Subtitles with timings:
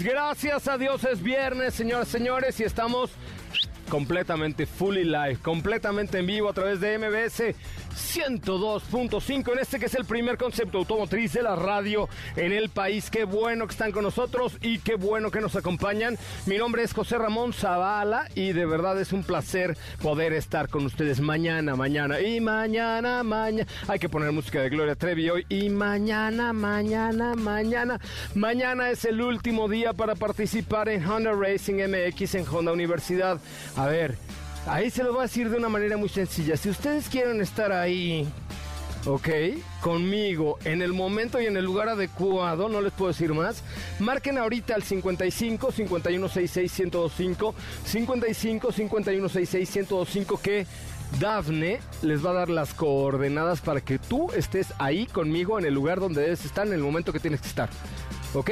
[0.00, 3.10] Gracias a Dios es viernes, señoras y señores, y estamos
[3.90, 7.54] completamente fully live, completamente en vivo a través de MBS
[7.94, 13.10] 102.5 en este que es el primer concepto automotriz de la radio en el país.
[13.10, 16.16] Qué bueno que están con nosotros y qué bueno que nos acompañan.
[16.46, 20.84] Mi nombre es José Ramón Zavala y de verdad es un placer poder estar con
[20.86, 23.70] ustedes mañana, mañana y mañana, mañana.
[23.88, 28.00] Hay que poner música de Gloria Trevi hoy y mañana, mañana, mañana.
[28.34, 33.38] Mañana es el último día para participar en Honda Racing MX en Honda Universidad.
[33.76, 34.16] A ver,
[34.66, 36.56] Ahí se lo voy a decir de una manera muy sencilla.
[36.56, 38.28] Si ustedes quieren estar ahí,
[39.06, 39.28] ok,
[39.80, 43.64] conmigo, en el momento y en el lugar adecuado, no les puedo decir más,
[43.98, 50.66] marquen ahorita al 55 5166 1025, 55 5166 1025 que
[51.18, 55.74] Dafne les va a dar las coordenadas para que tú estés ahí conmigo en el
[55.74, 57.68] lugar donde debes estar en el momento que tienes que estar.
[58.32, 58.50] ¿Ok?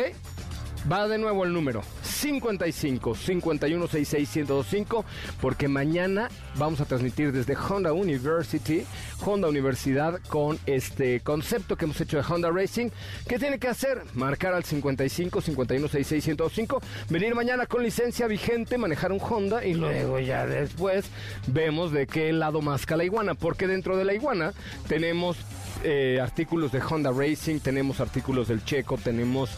[0.90, 1.82] Va de nuevo el número
[2.20, 5.04] 55 51 66 1025
[5.40, 8.84] porque mañana vamos a transmitir desde Honda University,
[9.24, 12.90] Honda Universidad con este concepto que hemos hecho de Honda Racing.
[13.26, 14.02] ¿Qué tiene que hacer?
[14.12, 19.72] Marcar al 55 51 66 1025, venir mañana con licencia vigente, manejar un Honda y
[19.72, 21.06] luego ya después
[21.46, 24.52] vemos de qué lado masca la iguana, porque dentro de la iguana
[24.88, 25.38] tenemos
[25.84, 29.50] eh, artículos de Honda Racing, tenemos artículos del Checo, tenemos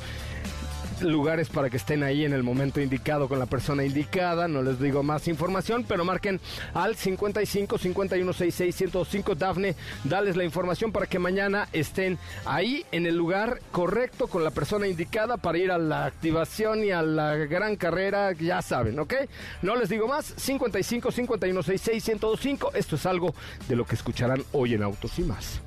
[1.05, 4.49] lugares para que estén ahí en el momento indicado con la persona indicada.
[4.49, 6.41] No les digo más información, pero marquen
[6.75, 9.75] al 55 51 66 105 Dafne.
[10.05, 14.87] Dales la información para que mañana estén ahí en el lugar correcto con la persona
[14.87, 18.33] indicada para ir a la activación y a la gran carrera.
[18.33, 19.15] Ya saben, ¿ok?
[19.63, 20.35] No les digo más.
[20.37, 22.73] 55 51 66 105.
[22.75, 23.35] Esto es algo
[23.69, 25.61] de lo que escucharán hoy en Autos y más.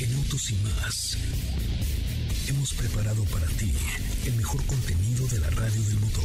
[0.00, 1.43] En Autos y más
[2.88, 3.72] preparado para ti
[4.26, 6.24] el mejor contenido de la radio del motor.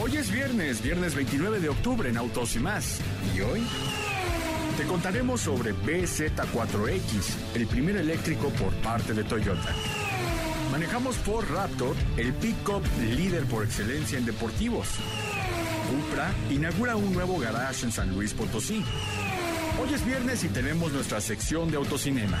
[0.00, 2.98] Hoy es viernes, viernes 29 de octubre en Autos y más.
[3.36, 3.64] ¿Y hoy?
[4.76, 9.72] Te contaremos sobre BZ4X, el primer eléctrico por parte de Toyota.
[10.72, 14.88] Manejamos Ford Raptor, el pick-up líder por excelencia en deportivos.
[15.88, 18.84] Cupra inaugura un nuevo garage en San Luis Potosí.
[19.80, 22.40] Hoy es viernes y tenemos nuestra sección de autocinema.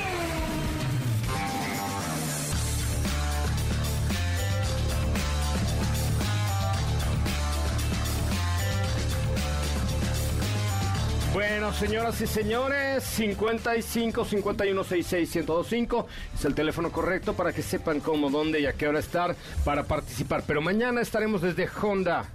[11.61, 17.99] Bueno, señoras y señores, 55 51 66 1025 es el teléfono correcto para que sepan
[17.99, 20.41] cómo, dónde y a qué hora estar para participar.
[20.47, 22.25] Pero mañana estaremos desde Honda.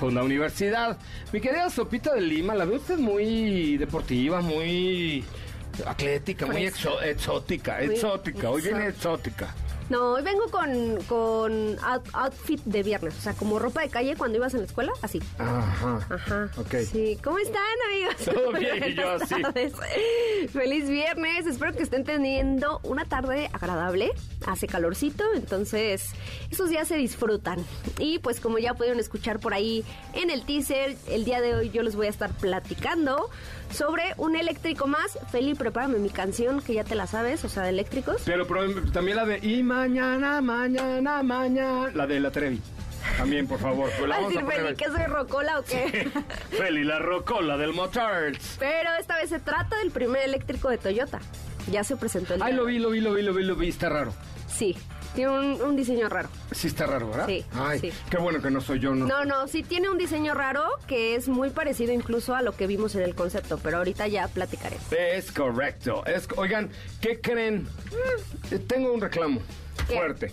[0.00, 0.96] Honda Universidad.
[1.32, 5.24] Mi querida Sopita de Lima, la veo usted muy deportiva, muy
[5.84, 8.50] atlética, muy exo- exótica, exótica.
[8.50, 9.52] Hoy viene exó- exótica.
[9.90, 14.16] No, hoy vengo con, con out- outfit de viernes, o sea, como ropa de calle
[14.16, 15.20] cuando ibas en la escuela, así.
[15.38, 16.06] Ajá.
[16.10, 16.50] Ajá.
[16.56, 16.74] Ok.
[16.90, 18.16] Sí, ¿cómo están, amigos?
[18.24, 19.42] Todo bien, y yo Buenas así.
[19.42, 19.72] tardes.
[20.52, 24.12] Feliz viernes, espero que estén teniendo una tarde agradable.
[24.46, 26.10] Hace calorcito, entonces
[26.50, 27.64] esos días se disfrutan.
[27.98, 29.84] Y pues como ya pudieron escuchar por ahí
[30.14, 33.30] en el teaser, el día de hoy yo les voy a estar platicando
[33.74, 35.18] sobre un eléctrico más.
[35.30, 38.22] Feli, prepárame mi canción que ya te la sabes, o sea, de eléctricos.
[38.24, 41.90] Pero, pero también la de y mañana, mañana, mañana.
[41.94, 42.60] La de la Trevi.
[43.18, 43.90] También, por favor.
[43.98, 46.08] Pues la ¿Va a decir Feli que soy rocola o qué?
[46.50, 48.56] Feli, la rocola del Motards.
[48.58, 51.20] Pero esta vez se trata del primer eléctrico de Toyota.
[51.70, 53.68] Ya se presentó el Ay, lo vi, lo vi, lo vi, lo vi, lo vi.
[53.68, 54.14] Está raro.
[54.46, 54.76] Sí,
[55.14, 56.28] tiene un, un diseño raro.
[56.52, 57.26] Sí está raro, ¿verdad?
[57.26, 57.92] Sí, Ay, sí.
[58.10, 59.06] qué bueno que no soy yo, ¿no?
[59.06, 62.66] No, no, sí tiene un diseño raro que es muy parecido incluso a lo que
[62.66, 64.76] vimos en el concepto, pero ahorita ya platicaré.
[64.90, 66.04] Es correcto.
[66.06, 66.70] Es, oigan,
[67.00, 67.66] ¿qué creen?
[68.50, 69.40] Eh, Tengo un reclamo
[69.88, 69.94] ¿Qué?
[69.96, 70.32] fuerte.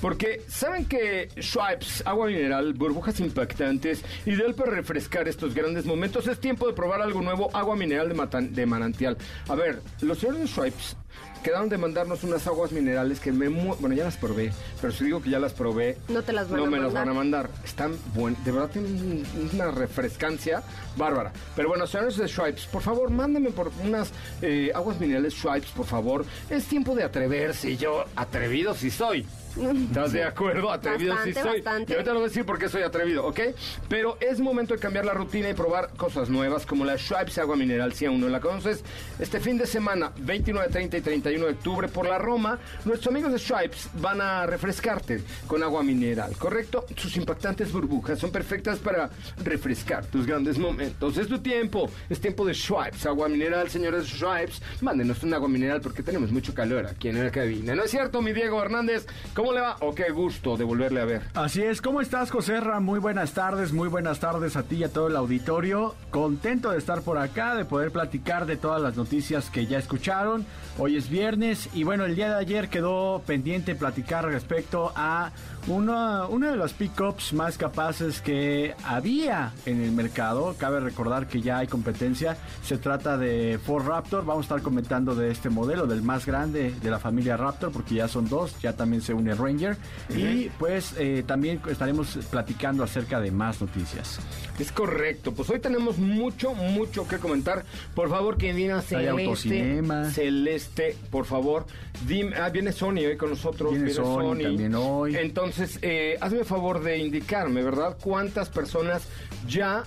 [0.00, 6.26] Porque saben que Schweppes, agua mineral, burbujas impactantes, ideal para refrescar estos grandes momentos.
[6.26, 9.16] Es tiempo de probar algo nuevo, agua mineral de, matan- de manantial.
[9.48, 10.96] A ver, los señores de Schweppes
[11.42, 13.48] quedaron de mandarnos unas aguas minerales que me...
[13.48, 15.98] mu- Bueno, ya las probé, pero si digo que ya las probé...
[16.08, 17.50] No te las van no a me las van a mandar.
[17.64, 18.44] Están buenas.
[18.44, 18.92] De verdad tienen
[19.34, 20.62] un- una refrescancia
[20.96, 21.32] bárbara.
[21.56, 24.10] Pero bueno, señores de Schweppes, por favor, mándenme por unas
[24.40, 26.24] eh, aguas minerales Schweppes, por favor.
[26.50, 27.76] Es tiempo de atreverse.
[27.76, 29.26] Yo, atrevido sí soy.
[29.56, 30.70] ¿Estás de acuerdo?
[30.70, 31.60] Atrevido sí Bastante, soy.
[31.60, 31.92] bastante.
[31.92, 33.40] Y ahorita lo voy a decir por qué soy atrevido, ¿ok?
[33.88, 37.56] Pero es momento de cambiar la rutina y probar cosas nuevas como la Schweppes Agua
[37.56, 38.82] Mineral, si aún no la conoces.
[39.18, 43.32] Este fin de semana, 29, 30 y 31 de octubre, por la Roma, nuestros amigos
[43.32, 46.86] de Schweppes van a refrescarte con agua mineral, ¿correcto?
[46.96, 49.10] Sus impactantes burbujas son perfectas para
[49.44, 51.16] refrescar tus grandes momentos.
[51.18, 54.62] Es tu tiempo, es tiempo de Schweppes Agua Mineral, señores Schweppes.
[54.80, 57.74] Mándenos un agua mineral porque tenemos mucho calor aquí en la cabina.
[57.74, 59.06] ¿No es cierto, mi Diego Hernández?
[59.34, 59.76] ¿Cómo le va?
[59.80, 61.22] O qué gusto de volverle a ver.
[61.34, 62.78] Así es, ¿cómo estás, Joserra?
[62.78, 65.96] Muy buenas tardes, muy buenas tardes a ti y a todo el auditorio.
[66.10, 70.46] Contento de estar por acá, de poder platicar de todas las noticias que ya escucharon.
[70.78, 75.32] Hoy es viernes y bueno, el día de ayer quedó pendiente platicar respecto a
[75.66, 80.54] una, una de las pickups más capaces que había en el mercado.
[80.58, 82.36] Cabe recordar que ya hay competencia.
[82.62, 84.24] Se trata de Ford Raptor.
[84.24, 87.94] Vamos a estar comentando de este modelo, del más grande de la familia Raptor, porque
[87.94, 88.60] ya son dos.
[88.60, 89.76] Ya también se une Ranger.
[90.10, 94.18] Y pues eh, también estaremos platicando acerca de más noticias.
[94.58, 97.64] Es correcto, pues hoy tenemos mucho, mucho que comentar.
[97.94, 99.82] Por favor, diga Hay Celeste.
[100.12, 101.66] Celeste, por favor,
[102.06, 103.72] dime, ah, viene Sony hoy con nosotros.
[103.72, 105.16] Viene Sony también hoy.
[105.16, 105.51] Entonces,
[105.82, 107.96] eh, hazme favor de indicarme, ¿verdad?
[108.02, 109.02] ¿Cuántas personas
[109.46, 109.84] ya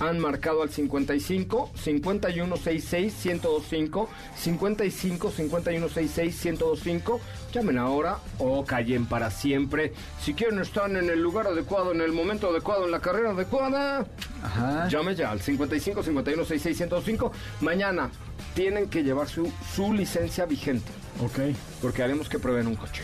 [0.00, 7.20] han marcado al 55 51 66 1025 55 51 66 1025
[7.52, 12.12] llamen ahora o callen para siempre si quieren estar en el lugar adecuado en el
[12.12, 14.06] momento adecuado en la carrera adecuada
[14.42, 14.86] Ajá.
[14.88, 17.32] llame ya al 55 51 66 1025
[17.62, 18.10] mañana
[18.54, 20.92] tienen que llevar su, su licencia vigente
[21.24, 21.56] Ok.
[21.82, 23.02] porque haremos que prueben un coche.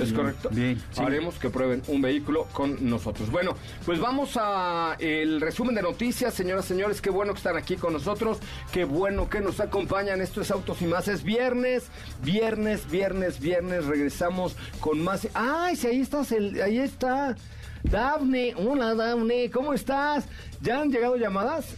[0.00, 0.48] ¿Es correcto?
[0.50, 1.02] bien, sí.
[1.02, 3.30] Haremos que prueben un vehículo con nosotros.
[3.30, 7.00] Bueno, pues vamos a el resumen de noticias, señoras, señores.
[7.00, 8.38] Qué bueno que están aquí con nosotros.
[8.72, 10.20] Qué bueno que nos acompañan.
[10.20, 11.08] Esto es Autos y Más.
[11.08, 11.88] Es viernes,
[12.22, 13.84] viernes, viernes, viernes.
[13.86, 15.28] Regresamos con más.
[15.34, 16.32] ¡Ay, si ahí estás!
[16.32, 17.36] El, ahí está.
[17.82, 18.54] Dafne.
[18.56, 19.50] Hola, Dafne.
[19.50, 20.24] ¿Cómo estás?
[20.60, 21.74] ¿Ya han llegado llamadas?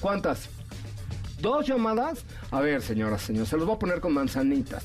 [0.00, 0.48] ¿Cuántas?
[1.40, 2.24] ¿Dos llamadas?
[2.50, 4.84] A ver, señoras, señores, se los voy a poner con manzanitas.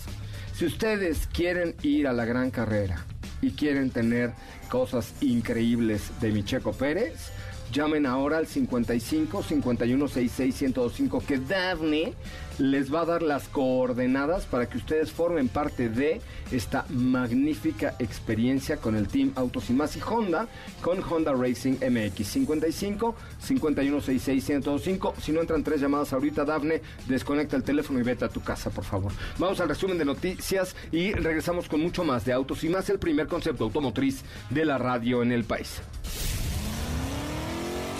[0.53, 3.03] Si ustedes quieren ir a la gran carrera
[3.41, 4.33] y quieren tener
[4.69, 7.31] cosas increíbles de Micheco Pérez,
[7.74, 12.14] llamen ahora al 55 51 66 1025 que Daphne
[12.60, 16.22] les va a dar las coordenadas para que ustedes formen parte de
[16.52, 20.48] esta magnífica experiencia con el Team Autos y Más y Honda
[20.81, 26.81] con Honda Racing MX 55 51 66 1025 si no entran tres llamadas ahorita Dafne
[27.08, 29.12] desconecta el teléfono y vete a tu casa por favor.
[29.40, 33.00] Vamos al resumen de noticias y regresamos con mucho más de Autos y Más el
[33.00, 34.22] primer concepto automotriz
[34.52, 35.81] de la radio en el país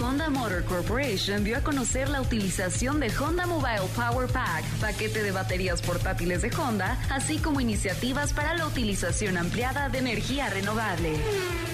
[0.00, 5.30] Honda Motor Corporation dio a conocer la utilización de Honda Mobile Power Pack, paquete de
[5.30, 11.14] baterías portátiles de Honda, así como iniciativas para la utilización ampliada de energía renovable.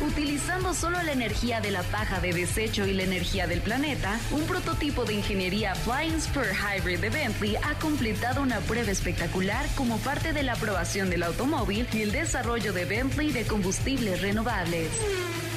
[0.06, 4.42] Utilizando solo la energía de la paja de desecho y la energía del planeta, un
[4.42, 10.32] prototipo de ingeniería Flying Spur Hybrid de Bentley ha completado una prueba espectacular como parte
[10.32, 14.90] de la aprobación del automóvil y el desarrollo de Bentley de combustibles renovables.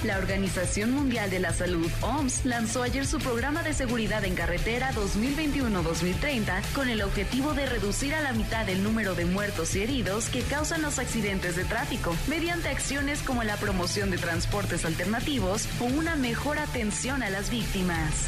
[0.06, 4.92] La Organización Mundial de la Salud, OMS, lanzó ayer su programa de seguridad en carretera
[4.94, 10.30] 2021-2030 con el objetivo de reducir a la mitad el número de muertos y heridos
[10.30, 15.86] que causan los accidentes de tráfico, mediante acciones como la promoción de transportes alternativos o
[15.86, 18.28] una mejor atención a las víctimas.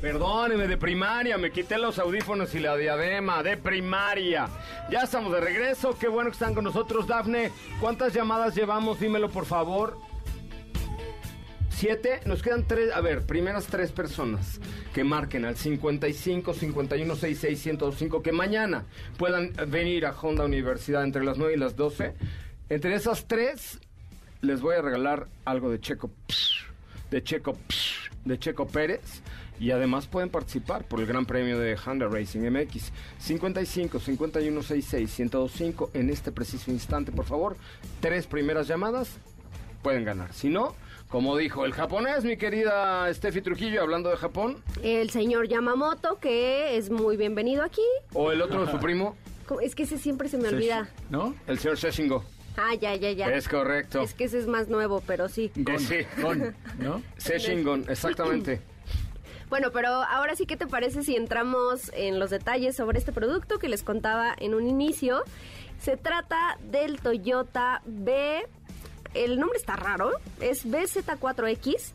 [0.00, 4.48] Perdóneme, de primaria, me quité los audífonos y la diadema, de primaria.
[4.90, 7.50] Ya estamos de regreso, qué bueno que están con nosotros, Dafne.
[7.80, 9.00] ¿Cuántas llamadas llevamos?
[9.00, 9.96] Dímelo, por favor.
[11.70, 14.60] Siete, nos quedan tres, a ver, primeras tres personas
[14.94, 18.84] que marquen al 55 51 66 105 que mañana
[19.18, 22.14] puedan venir a Honda Universidad entre las 9 y las 12.
[22.68, 23.80] Entre esas tres,
[24.42, 26.10] les voy a regalar algo de Checo,
[27.10, 27.56] de Checo,
[28.24, 29.22] de Checo Pérez.
[29.60, 35.18] Y además pueden participar por el Gran Premio de Honda Racing MX 55 51 66
[35.20, 37.56] 1025 en este preciso instante, por favor.
[38.00, 39.18] Tres primeras llamadas
[39.82, 40.32] pueden ganar.
[40.32, 40.74] Si no,
[41.08, 46.76] como dijo el japonés, mi querida Steffi Trujillo, hablando de Japón, El señor Yamamoto, que
[46.76, 47.82] es muy bienvenido aquí.
[48.14, 49.16] o el otro, su primo,
[49.62, 50.88] Es que ese siempre se me olvida.
[51.10, 51.34] ¿No?
[51.46, 52.24] el señor Seshingo.
[52.56, 53.26] Ah, ya, ya, ya.
[53.34, 54.00] Es correcto.
[54.00, 55.50] Es que ese es más nuevo, pero sí.
[55.54, 56.20] Eh, sí.
[56.20, 57.02] Con, ¿no?
[57.16, 58.60] Seshingon, exactamente.
[59.48, 63.58] Bueno, pero ahora sí, ¿qué te parece si entramos en los detalles sobre este producto
[63.58, 65.24] que les contaba en un inicio?
[65.78, 68.46] Se trata del Toyota B,
[69.12, 71.92] el nombre está raro, es BZ4X,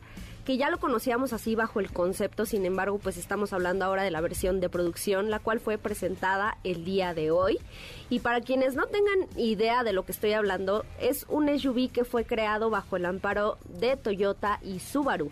[0.47, 4.11] que ya lo conocíamos así bajo el concepto, sin embargo, pues estamos hablando ahora de
[4.11, 7.59] la versión de producción, la cual fue presentada el día de hoy.
[8.09, 12.05] Y para quienes no tengan idea de lo que estoy hablando, es un SUV que
[12.05, 15.31] fue creado bajo el amparo de Toyota y Subaru.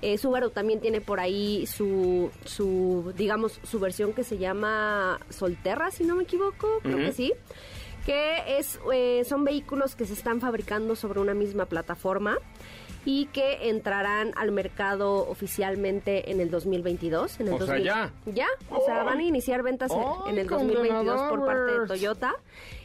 [0.00, 5.90] Eh, Subaru también tiene por ahí su, su, digamos, su versión que se llama Solterra,
[5.90, 7.32] si no me equivoco, creo que sí.
[8.06, 12.38] Que es, eh, son vehículos que se están fabricando sobre una misma plataforma
[13.04, 17.40] y que entrarán al mercado oficialmente en el 2022.
[17.40, 18.12] En el O sea, 2000 ya.
[18.26, 21.86] Ya, o sea, van a iniciar ventas en- ¡Ay, en el 2022 por parte de!
[21.86, 22.34] Toyota.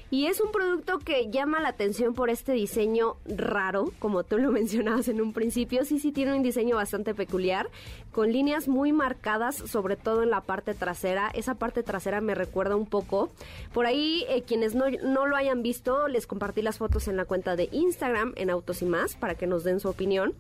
[0.10, 4.52] Y es un producto que llama la atención por este diseño raro, como tú lo
[4.54, 5.84] mencionabas en un principio.
[5.84, 7.70] Sí, sí, tiene un diseño bastante peculiar,
[8.18, 11.30] con líneas muy marcadas, sobre todo en la parte trasera.
[11.36, 13.30] Esa parte trasera me recuerda un poco.
[13.76, 17.26] Por ahí, eh, quienes no, no lo hayan visto, les compartí las fotos en la
[17.26, 20.34] cuenta de Instagram, en Autos y Más, para que nos den su opinión.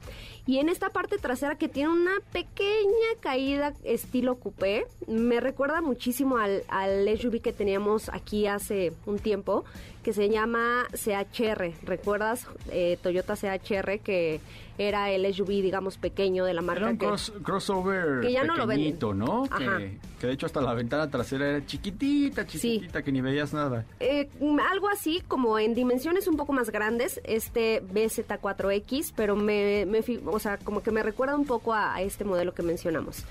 [0.47, 6.37] Y en esta parte trasera que tiene una pequeña caída estilo coupé, me recuerda muchísimo
[6.37, 9.65] al, al SUV que teníamos aquí hace un tiempo,
[10.07, 11.73] que se llama CHR.
[11.83, 14.39] ¿Recuerdas eh, Toyota CHR que
[14.77, 16.83] era el SUV, digamos, pequeño de la marca?
[16.83, 18.85] Era un que- cross- crossover que ya no lo venden.
[18.95, 19.43] pequeñito, ¿no?
[19.51, 19.79] Ajá.
[19.79, 23.83] Que, que de hecho hasta la ventana trasera era chiquitita, chiquitita, que ni veías nada.
[23.99, 24.29] Eh,
[24.71, 29.85] algo así como en dimensiones un poco más grandes, este BZ4X, pero me,
[30.25, 33.25] o sea, como que me recuerda un poco a, a este modelo que mencionamos.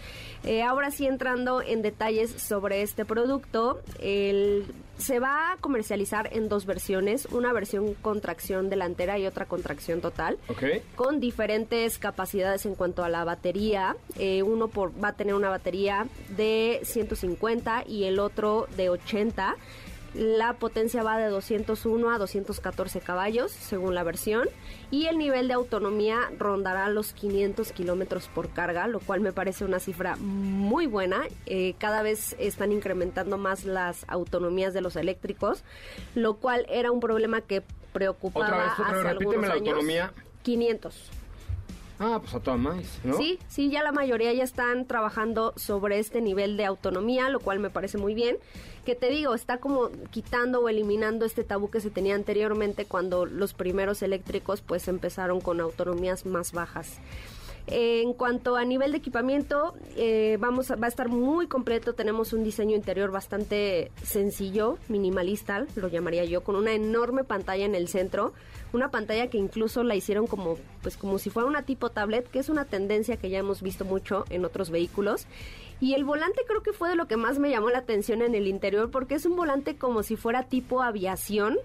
[0.45, 4.67] Eh, ahora sí entrando en detalles sobre este producto, el-
[4.99, 9.63] se va a comercializar en dos versiones, una versión con tracción delantera y otra con
[9.63, 10.65] tracción total ¿Ok?
[10.95, 13.97] con diferentes capacidades en cuanto a la batería.
[14.19, 19.57] Eh, uno por, va a tener una batería de 150 y el otro de 80.
[20.17, 24.49] La potencia va de 201 a 214 caballos, según la versión,
[24.91, 29.67] y el nivel de autonomía rondará los 500 kilómetros por carga, lo cual me parece
[29.67, 31.25] una cifra muy buena.
[31.45, 35.65] Eh, cada vez están incrementando más las autonomías de los eléctricos,
[36.15, 39.69] lo cual era un problema que preocupaba Otra vez, hace repíteme algunos la años.
[39.69, 40.13] autonomía.
[40.43, 41.11] 500.
[41.99, 43.17] Ah, pues a toda más, ¿no?
[43.17, 47.59] Sí, sí, ya la mayoría ya están trabajando sobre este nivel de autonomía, lo cual
[47.59, 48.37] me parece muy bien.
[48.85, 53.25] Que te digo, está como quitando o eliminando este tabú que se tenía anteriormente cuando
[53.25, 56.99] los primeros eléctricos pues empezaron con autonomías más bajas.
[57.69, 61.95] En cuanto a nivel de equipamiento, eh, vamos a- va a estar muy completo.
[61.95, 67.75] Tenemos un diseño interior bastante sencillo, minimalista, lo llamaría yo, con una enorme pantalla en
[67.75, 68.33] el centro.
[68.73, 72.39] Una pantalla que incluso la hicieron como, pues, como si fuera una tipo tablet, que
[72.39, 75.27] es una tendencia que ya hemos visto mucho en otros vehículos.
[75.81, 78.35] Y el volante creo que fue de lo que más me llamó la atención en
[78.37, 81.57] el interior, porque es un volante como si fuera tipo aviación,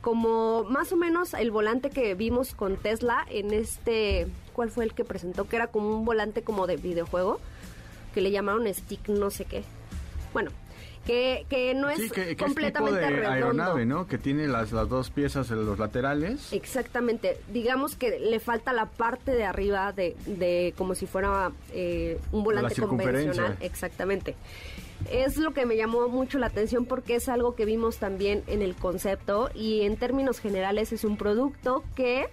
[0.00, 4.26] como más o menos el volante que vimos con Tesla en este,
[4.60, 5.48] ¿cuál fue el que presentó?
[5.48, 7.40] Que era como un volante como de videojuego,
[8.12, 9.62] que le llamaron stick no sé qué.
[10.34, 10.50] Bueno,
[11.06, 13.32] que, que no es sí, que, que es tipo completamente de redondo.
[13.32, 14.06] aeronave, ¿no?
[14.06, 16.52] Que tiene las, las dos piezas en los laterales.
[16.52, 22.20] Exactamente, digamos que le falta la parte de arriba de, de como si fuera eh,
[22.30, 24.36] un volante convencional, exactamente.
[25.10, 28.60] Es lo que me llamó mucho la atención porque es algo que vimos también en
[28.60, 32.28] el concepto y en términos generales es un producto que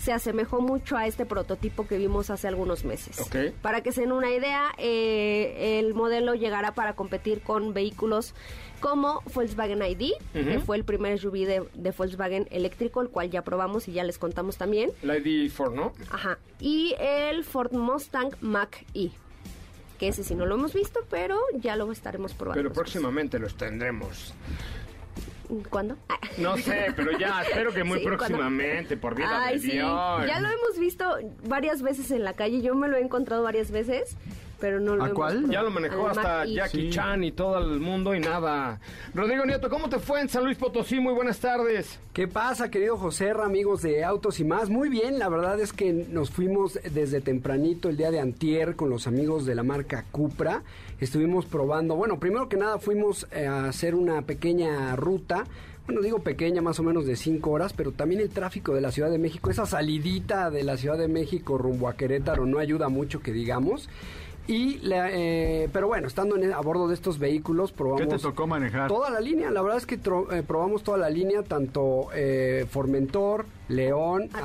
[0.00, 3.18] se asemejó mucho a este prototipo que vimos hace algunos meses.
[3.20, 3.54] Ok.
[3.62, 8.34] Para que se den una idea, eh, el modelo llegará para competir con vehículos
[8.80, 13.42] como Volkswagen ID, que fue el primer SUV de, de Volkswagen eléctrico, el cual ya
[13.42, 14.90] probamos y ya les contamos también.
[15.02, 15.92] La ID4, ¿no?
[16.10, 16.38] Ajá.
[16.60, 19.10] Y el Ford Mustang Mach-E.
[19.98, 22.60] Que ese sí no lo hemos visto, pero ya lo estaremos probando.
[22.62, 24.34] Pero próximamente los tendremos.
[25.70, 25.96] ¿Cuándo?
[26.38, 28.18] No sé, pero ya, espero que muy Sí, ¿cuándo?
[28.18, 29.76] próximamente, por vida Ay, de sí.
[29.76, 31.04] Ya lo hemos visto
[31.46, 32.62] varias veces en la calle.
[32.62, 34.16] Yo me lo he encontrado varias veces,
[34.64, 35.32] pero no lo ¿A cuál?
[35.34, 35.52] probado.
[35.52, 36.46] Ya lo manejó Al hasta.
[36.46, 36.90] Jackie Sí.
[36.90, 38.80] Chan y todo el mundo y nada.
[39.12, 41.00] Rodrigo Nieto, ¿cómo te fue en San Luis Potosí?
[41.00, 41.98] Muy buenas tardes.
[42.14, 44.70] ¿Qué pasa, querido José, amigos de Autos y más?
[44.70, 48.88] Muy bien, la verdad es que nos fuimos desde tempranito el día de antier con
[48.88, 50.62] los amigos de la marca Cupra.
[50.98, 55.44] Estuvimos probando, bueno, primero que nada fuimos eh, a hacer una pequeña ruta.
[55.86, 58.90] Bueno, digo pequeña, más o menos de cinco horas, pero también el tráfico de la
[58.90, 62.88] Ciudad de México, esa salidita de la Ciudad de México rumbo a Querétaro no ayuda
[62.88, 63.90] mucho que digamos.
[64.46, 68.18] Y la, eh, pero bueno, estando en- a bordo de estos vehículos, probamos ¿Qué te
[68.18, 68.88] tocó manejar?
[68.88, 72.66] Toda la línea, la verdad es que tro- eh, probamos toda la línea, tanto eh,
[72.68, 74.44] Formentor, León, Ateca.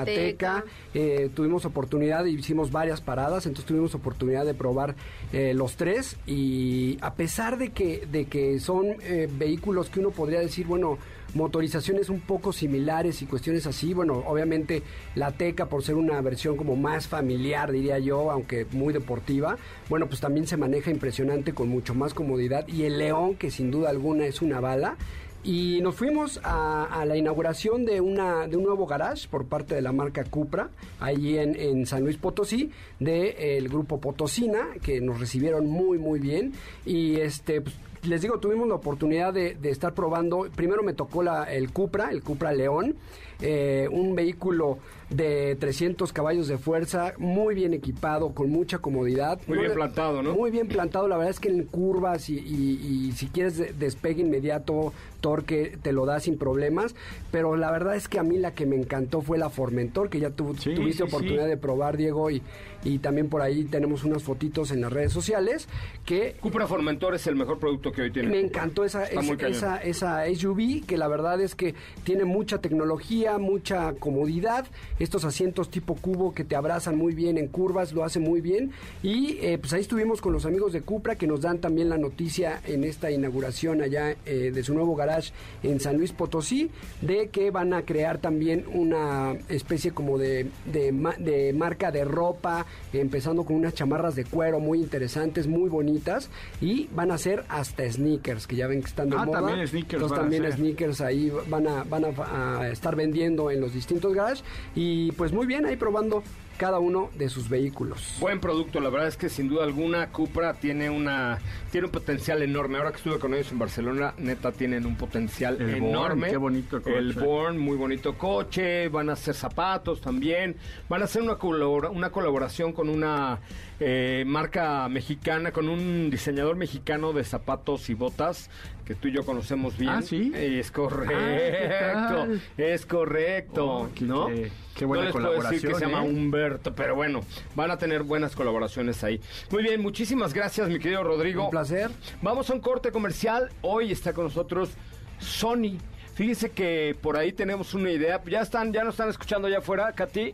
[0.60, 0.64] Ateca,
[0.94, 4.96] eh, tuvimos oportunidad, hicimos varias paradas, entonces tuvimos oportunidad de probar
[5.34, 10.12] eh, los tres y a pesar de que, de que son eh, vehículos que uno
[10.12, 10.98] podría decir, bueno,
[11.34, 14.84] motorizaciones un poco similares y cuestiones así, bueno, obviamente
[15.16, 19.58] la Ateca por ser una versión como más familiar, diría yo, aunque muy deportiva,
[19.90, 22.68] bueno, pues también se maneja impresionante con mucho más comodidad.
[22.68, 24.98] Y el León, que sin duda alguna es una bala,
[25.42, 29.82] y nos fuimos a, la inauguración de, una, de un nuevo garage por parte de
[29.82, 30.70] la marca Cupra,
[31.00, 36.52] allí en, en San Luis Potosí, del grupo Potosina, que nos recibieron muy, muy bien.
[36.86, 40.48] Y este, pues, les digo, tuvimos la oportunidad de, de estar probando.
[40.56, 42.96] Primero me tocó la, el Cupra, el Cupra León,
[43.42, 44.78] eh, un vehículo
[45.10, 49.40] de 300 caballos de fuerza, muy bien equipado, con mucha comodidad.
[49.48, 50.34] Muy No bien le- plantado, ¿no?
[50.36, 53.74] Muy bien plantado, la verdad es que en curvas y, y- y si quieres de-
[53.74, 56.96] despegue inmediato, torque, te lo da sin problemas,
[57.32, 60.20] pero la verdad es que a mí la que me encantó fue la Formentor, que
[60.20, 61.50] ya tu- Sí, tuviste sí, oportunidad sí.
[61.50, 62.42] de probar, Diego, y,
[62.86, 65.68] y también por ahí tenemos unas fotitos en las redes sociales,
[66.06, 68.30] que Cupra Formentor es el mejor producto que hoy tiene.
[68.30, 71.76] me encantó esa, esa, esa SUV, que la verdad es que
[72.06, 74.68] tiene mucha tecnología, mucha comodidad.
[75.00, 78.72] Estos asientos tipo cubo que te abrazan muy bien en curvas, lo hace muy bien.
[79.02, 81.98] Y eh, pues ahí estuvimos con los amigos de Cupra que nos dan también la
[81.98, 85.32] noticia en esta inauguración allá eh, de su nuevo garage
[85.64, 86.70] en San Luis Potosí,
[87.02, 92.04] de que van a crear también una especie como de, de, ma- de marca de
[92.04, 96.30] ropa, empezando con unas chamarras de cuero muy interesantes, muy bonitas,
[96.62, 99.40] y van a hacer hasta sneakers, que ya ven que están de Ah, moda.
[99.40, 103.74] también sneakers Entonces también sneakers ahí van a, van a, a estar vendiendo en los
[103.74, 104.44] distintos garages,
[104.76, 106.24] y pues muy bien, ahí probando
[106.60, 108.18] cada uno de sus vehículos.
[108.20, 111.40] Buen producto, la verdad es que sin duda alguna Cupra tiene una
[111.72, 112.78] tiene un potencial enorme.
[112.78, 116.30] Ahora que estuve con ellos en Barcelona, neta tienen un potencial El Born, enorme.
[116.30, 116.98] qué bonito coche.
[116.98, 120.58] El Born, muy bonito coche, van a hacer zapatos también,
[120.90, 123.40] van a hacer una colabora- una colaboración con una
[123.80, 128.50] eh, marca mexicana, con un diseñador mexicano de zapatos y botas
[128.84, 129.92] que tú y yo conocemos bien.
[129.92, 130.34] Ah, ¿sí?
[130.36, 134.28] Es correcto, Ah, es correcto, Oh, qué- ¿no?
[134.28, 136.10] qué- qué buena no les puedo decir que se colaboración, llama ¿eh?
[136.58, 137.22] Pero bueno,
[137.56, 139.22] van a tener buenas colaboraciones ahí.
[139.52, 141.46] Muy bien, muchísimas gracias, mi querido Rodrigo.
[141.46, 141.92] Un placer.
[142.22, 143.52] Vamos a un corte comercial.
[143.62, 144.72] Hoy está con nosotros
[145.20, 145.78] Sony.
[146.16, 148.22] Fíjese que por ahí tenemos una idea.
[148.26, 150.34] Ya están, ya nos están escuchando allá afuera, Katy.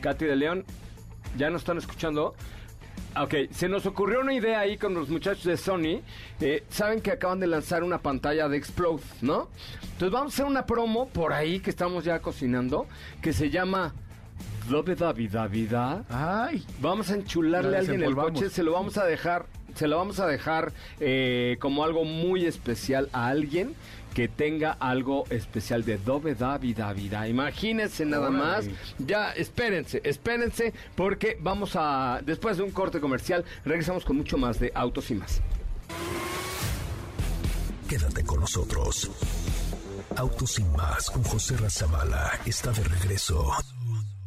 [0.00, 0.64] Katy de León.
[1.36, 2.34] ¿Ya nos están escuchando?
[3.20, 6.00] Ok, se nos ocurrió una idea ahí con los muchachos de Sony.
[6.40, 9.48] Eh, Saben que acaban de lanzar una pantalla de Explode, ¿no?
[9.82, 12.86] Entonces vamos a hacer una promo por ahí que estamos ya cocinando
[13.20, 13.94] que se llama
[14.70, 16.04] Dobe Davi Davida.
[16.08, 19.88] Ay, Vamos a enchularle La a alguien el coche, se lo vamos a dejar, se
[19.88, 23.74] lo vamos a dejar eh, como algo muy especial a alguien
[24.14, 27.26] que tenga algo especial de Dove Davi Davida.
[27.26, 28.38] Imagínense nada Órale.
[28.38, 28.68] más.
[28.98, 34.60] Ya, espérense, espérense, porque vamos a, después de un corte comercial, regresamos con mucho más
[34.60, 35.40] de Autos y más.
[37.88, 39.10] Quédate con nosotros.
[40.16, 43.52] Autos sin más con José Razabala está de regreso.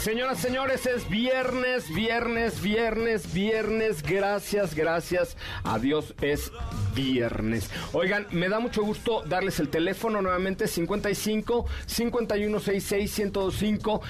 [0.00, 4.02] Señoras, señores, es viernes, viernes, viernes, viernes.
[4.02, 5.36] Gracias, gracias.
[5.62, 6.50] Adiós, es
[6.94, 7.70] viernes.
[7.92, 14.00] Oigan, me da mucho gusto darles el teléfono nuevamente, 55 5166 1025.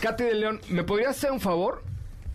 [0.00, 1.82] Katy de León, ¿me podrías hacer un favor?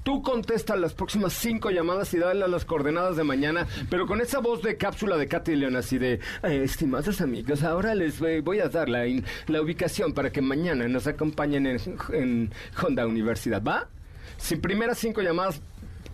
[0.04, 4.40] Tú contestas las próximas cinco llamadas y dale las coordenadas de mañana, pero con esa
[4.40, 8.68] voz de cápsula de Katy León, así de, eh, estimados amigos, ahora les voy a
[8.68, 9.06] dar la,
[9.48, 11.80] la ubicación para que mañana nos acompañen en,
[12.14, 13.90] en Honda Universidad, ¿va?
[14.38, 15.62] Sin primeras cinco llamadas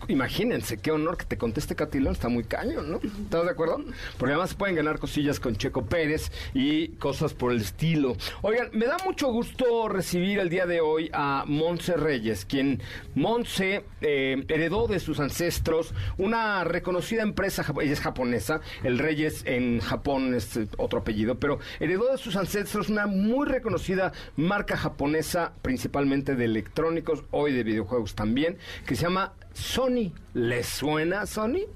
[0.06, 3.00] imagínense qué honor que te conteste Catilón, está muy cañón, ¿no?
[3.02, 3.82] ¿Estás de acuerdo?
[4.18, 8.16] Porque además pueden ganar cosillas con Checo Pérez y cosas por el estilo.
[8.42, 12.80] Oigan, me da mucho gusto recibir el día de hoy a Monse Reyes, quien
[13.14, 19.80] Monse eh, heredó de sus ancestros una reconocida empresa, ella es japonesa, el Reyes en
[19.80, 26.36] Japón es otro apellido, pero heredó de sus ancestros una muy reconocida marca japonesa, principalmente
[26.36, 30.12] de electrónicos, hoy de videojuegos también, que se llama Sony.
[30.34, 31.66] ¿Le suena Sony?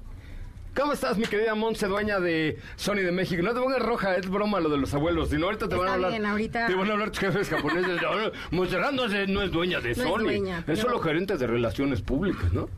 [0.75, 3.43] ¿Cómo estás, mi querida Monse, dueña de Sony de México?
[3.43, 5.29] No te pongas roja, es broma lo de los abuelos.
[5.29, 6.09] Si no, ahorita te van a hablar.
[6.09, 6.65] Bien, ahorita...
[6.65, 8.01] Te van a hablar tus jefes japoneses.
[8.51, 10.17] Monserrat no, no es dueña de Sony.
[10.17, 12.69] Es, dueña, es solo gerente de relaciones públicas, ¿no?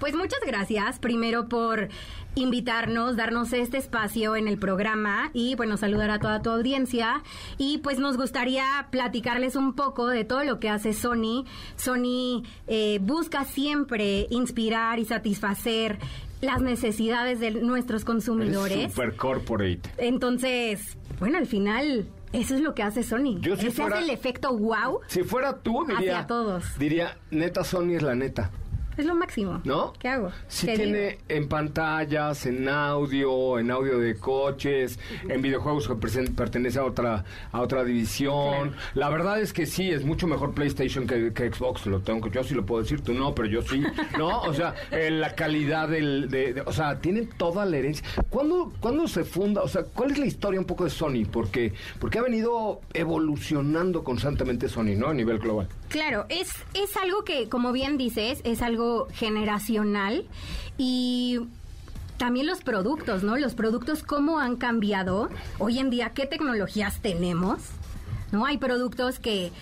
[0.00, 1.88] Pues muchas gracias, primero por
[2.34, 7.22] invitarnos, darnos este espacio en el programa y bueno, saludar a toda tu audiencia
[7.58, 11.44] y pues nos gustaría platicarles un poco de todo lo que hace Sony.
[11.76, 15.98] Sony eh, busca siempre inspirar y satisfacer
[16.42, 18.76] las necesidades de nuestros consumidores.
[18.76, 19.80] Es super corporate.
[19.96, 23.38] Entonces, bueno, al final eso es lo que hace Sony.
[23.40, 25.00] Yo si Ese hace el efecto wow.
[25.06, 26.18] Si fuera tú, diría.
[26.18, 26.78] Hacia todos.
[26.78, 28.50] Diría, neta, Sony es la neta.
[29.02, 29.60] Es lo máximo.
[29.64, 29.92] ¿No?
[29.98, 30.30] ¿Qué hago?
[30.46, 34.96] Sí tiene en pantallas, en audio, en audio de coches,
[35.28, 38.76] en videojuegos que pertenece a otra a otra división.
[38.94, 42.54] La verdad es que sí, es mucho mejor PlayStation que, Xbox, lo tengo yo sí
[42.54, 43.82] lo puedo decir, tú no, pero yo sí,
[44.16, 44.42] ¿no?
[44.42, 48.06] O sea, la calidad del de, o sea, tienen toda la herencia.
[48.30, 49.62] ¿Cuándo, ¿Cuándo se funda?
[49.62, 51.26] O sea, ¿cuál es la historia un poco de Sony?
[51.28, 55.08] Porque porque ha venido evolucionando constantemente Sony, ¿no?
[55.08, 55.66] A nivel global.
[55.92, 60.24] Claro, es es algo que como bien dices, es algo generacional
[60.78, 61.40] y
[62.16, 63.36] también los productos, ¿no?
[63.36, 65.28] Los productos cómo han cambiado.
[65.58, 67.58] Hoy en día, ¿qué tecnologías tenemos?
[68.30, 68.46] ¿No?
[68.46, 69.52] Hay productos que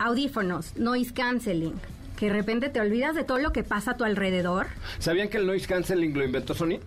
[0.00, 1.74] audífonos, noise canceling,
[2.16, 4.66] que de repente te olvidas de todo lo que pasa a tu alrededor.
[4.98, 6.80] ¿Sabían que el noise canceling lo inventó Sony?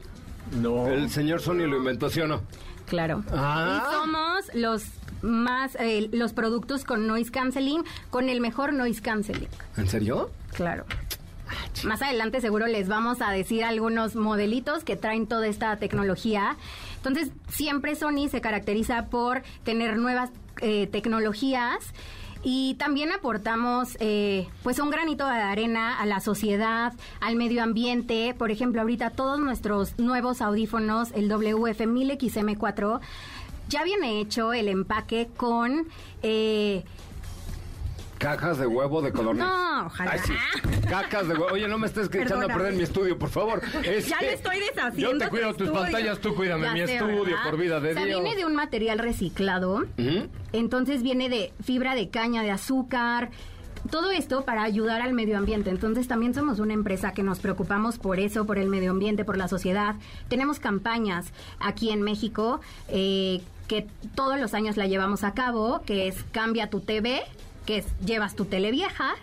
[0.62, 0.88] No.
[0.88, 2.42] El señor Sony lo inventó, ¿sí o no?
[2.88, 3.24] Claro.
[3.32, 3.82] Ah.
[3.82, 4.84] Y somos los
[5.22, 9.48] más eh, los productos con noise canceling con el mejor noise canceling.
[9.78, 10.30] ¿En serio?
[10.54, 10.86] Claro.
[11.84, 16.58] Más adelante seguro les vamos a decir algunos modelitos que traen toda esta tecnología.
[16.98, 20.30] Entonces, siempre Sony se caracteriza por tener nuevas
[20.62, 21.94] eh, tecnologías
[22.44, 28.34] y también aportamos eh, pues un granito de arena a la sociedad, al medio ambiente.
[28.38, 33.00] Por ejemplo, ahorita todos nuestros nuevos audífonos, el WF-1000XM4,
[33.70, 35.88] ya viene hecho el empaque con...
[36.22, 36.84] Eh,
[38.18, 40.12] Cajas de huevo de color No, ojalá.
[40.12, 40.34] Ay, sí.
[40.34, 41.48] De huevo.
[41.54, 43.62] Oye, no me estés echando a perder mi estudio, por favor.
[43.82, 45.14] ya le estoy deshaciendo.
[45.14, 48.22] Yo te cuido tus pantallas, tú cuídame mi estudio, por vida de o sea, Dios.
[48.22, 49.86] viene de un material reciclado.
[50.52, 53.30] Entonces viene de fibra de caña de azúcar.
[53.90, 55.70] Todo esto para ayudar al medio ambiente.
[55.70, 59.38] Entonces también somos una empresa que nos preocupamos por eso, por el medio ambiente, por
[59.38, 59.96] la sociedad.
[60.28, 66.10] Tenemos campañas aquí en México eh, que todos los años la llevamos a cabo, que
[66.10, 67.22] es Cambia tu TV
[67.70, 69.14] que es llevas tu tele vieja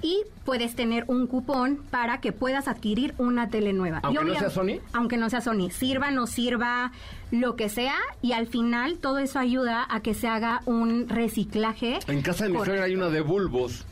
[0.00, 4.00] y puedes tener un cupón para que puedas adquirir una tele nueva.
[4.02, 4.80] Aunque no sea Sony.
[4.94, 6.92] Aunque no sea Sony, sirva, no sirva,
[7.30, 11.98] lo que sea, y al final todo eso ayuda a que se haga un reciclaje.
[12.08, 13.84] En casa de mi suegra hay una de bulbos.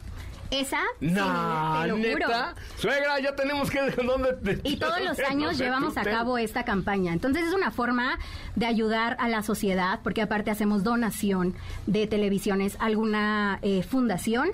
[0.50, 2.54] Esa, no, neta.
[2.76, 7.12] Suegra, ya tenemos que dónde Y todos los años llevamos a cabo esta campaña.
[7.12, 8.18] Entonces es una forma
[8.56, 11.54] de ayudar a la sociedad, porque aparte hacemos donación
[11.86, 14.50] de televisiones a alguna eh, fundación.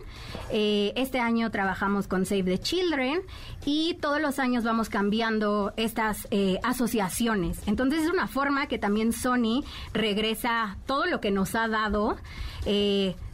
[0.50, 3.20] Eh, este año trabajamos con Save the Children
[3.64, 7.61] y todos los años vamos cambiando estas eh, asociaciones.
[7.66, 12.16] Entonces es una forma que también Sony regresa todo lo que nos ha dado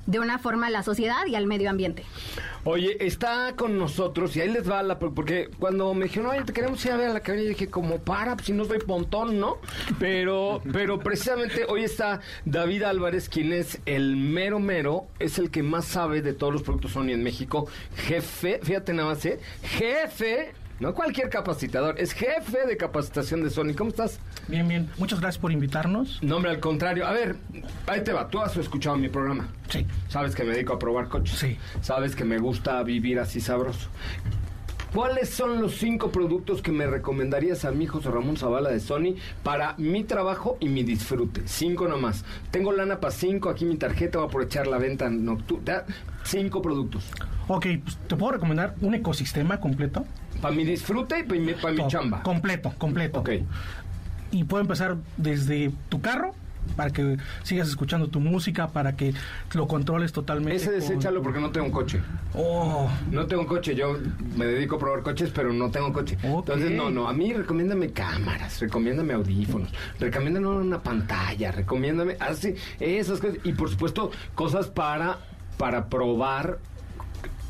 [0.07, 2.05] de una forma a la sociedad y al medio ambiente.
[2.65, 4.99] Oye, está con nosotros y ahí les va la...
[4.99, 7.99] Porque cuando me dijeron, oye, te queremos ir a ver a la cabina, dije, como
[7.99, 9.59] para, pues si no soy pontón, ¿no?
[9.99, 15.63] Pero, pero precisamente hoy está David Álvarez, quien es el mero mero, es el que
[15.63, 17.67] más sabe de todos los productos Sony en México.
[17.97, 19.41] Jefe, fíjate nada más, ¿eh?
[19.63, 23.73] Jefe No cualquier capacitador, es jefe de capacitación de Sony.
[23.79, 24.19] ¿Cómo estás?
[24.49, 24.91] Bien, bien.
[24.99, 26.21] Muchas gracias por invitarnos.
[26.25, 27.07] No, hombre, al contrario.
[27.07, 27.37] A ver,
[27.87, 28.27] ahí te va.
[28.27, 29.47] Tú has escuchado mi programa.
[29.69, 29.87] Sí.
[30.09, 31.39] Sabes que me dedico a probar coches.
[31.39, 31.57] Sí.
[31.83, 33.91] Sabes que me gusta vivir así sabroso.
[34.93, 39.15] ¿Cuáles son los cinco productos que me recomendarías a mi José Ramón Zavala de Sony
[39.45, 41.43] para mi trabajo y mi disfrute?
[41.45, 42.25] Cinco nomás.
[42.51, 45.85] Tengo lana para cinco, aquí mi tarjeta, voy a aprovechar la venta nocturna.
[46.25, 47.05] Cinco productos.
[47.47, 50.05] Ok, pues te puedo recomendar un ecosistema completo.
[50.43, 51.89] Para mi disfrute y para mi, pa' mi Todo.
[51.89, 52.23] chamba.
[52.23, 53.21] Completo, completo.
[53.21, 53.31] Ok.
[54.33, 56.35] Y puedo empezar desde tu carro
[56.77, 59.13] para que sigas escuchando tu música, para que
[59.53, 60.57] lo controles totalmente.
[60.57, 62.01] Ese con- deséchalo porque no tengo un coche.
[62.35, 63.99] Oh, No tengo un coche, yo
[64.37, 66.17] me dedico a probar coches, pero no tengo coche.
[66.23, 66.49] Ok.
[66.49, 73.21] Entonces, no, no, a mí recomiéndame cámaras, recomiéndame audífonos, recomiéndame una pantalla, recomiéndame así, esas
[73.21, 73.39] cosas.
[73.45, 75.19] Y por supuesto, cosas para,
[75.59, 76.59] para probar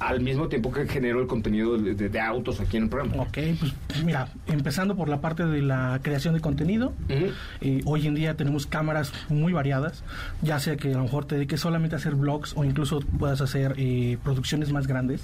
[0.08, 3.22] al mismo tiempo que genero el contenido de, de- de autos aquí en el programa.
[3.22, 6.92] ok, pues mira, empezando por la parte de la creación de contenido.
[7.08, 7.26] Ujú.
[7.60, 10.02] Eh, hoy en día tenemos cámaras muy variadas,
[10.42, 13.40] ya sea que a lo mejor te dediques solamente a hacer vlogs o incluso puedas
[13.40, 15.22] hacer eh, producciones más grandes.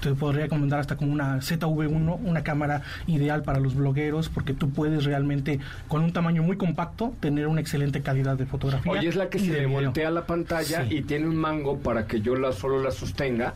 [0.00, 4.70] Te podría recomendar hasta como una ZV1, una cámara ideal para los blogueros, porque tú
[4.70, 8.92] puedes realmente con un tamaño muy compacto tener una excelente calidad de fotografía.
[8.92, 9.70] Oye, es la que se le video.
[9.82, 10.96] voltea la pantalla Sí.
[10.96, 13.54] y tiene un mango para que yo la solo la sostenga.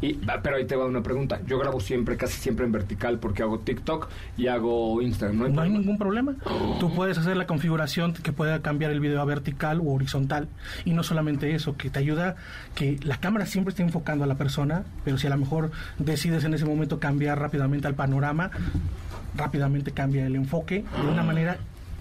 [0.00, 1.40] Y, va, pero ahí te va una pregunta.
[1.46, 5.38] Yo grabo siempre, casi siempre en vertical porque hago TikTok y hago Instagram.
[5.38, 6.34] No hay No hay ningún problema.
[6.78, 10.48] Tú puedes hacer la configuración que pueda cambiar el video a vertical o horizontal.
[10.84, 12.36] Y no solamente eso, que te ayuda
[12.74, 16.44] que la cámara siempre esté enfocando a la persona, pero si a lo mejor decides
[16.44, 18.50] en ese momento cambiar rápidamente al panorama,
[19.36, 21.58] rápidamente cambia el enfoque de una manera,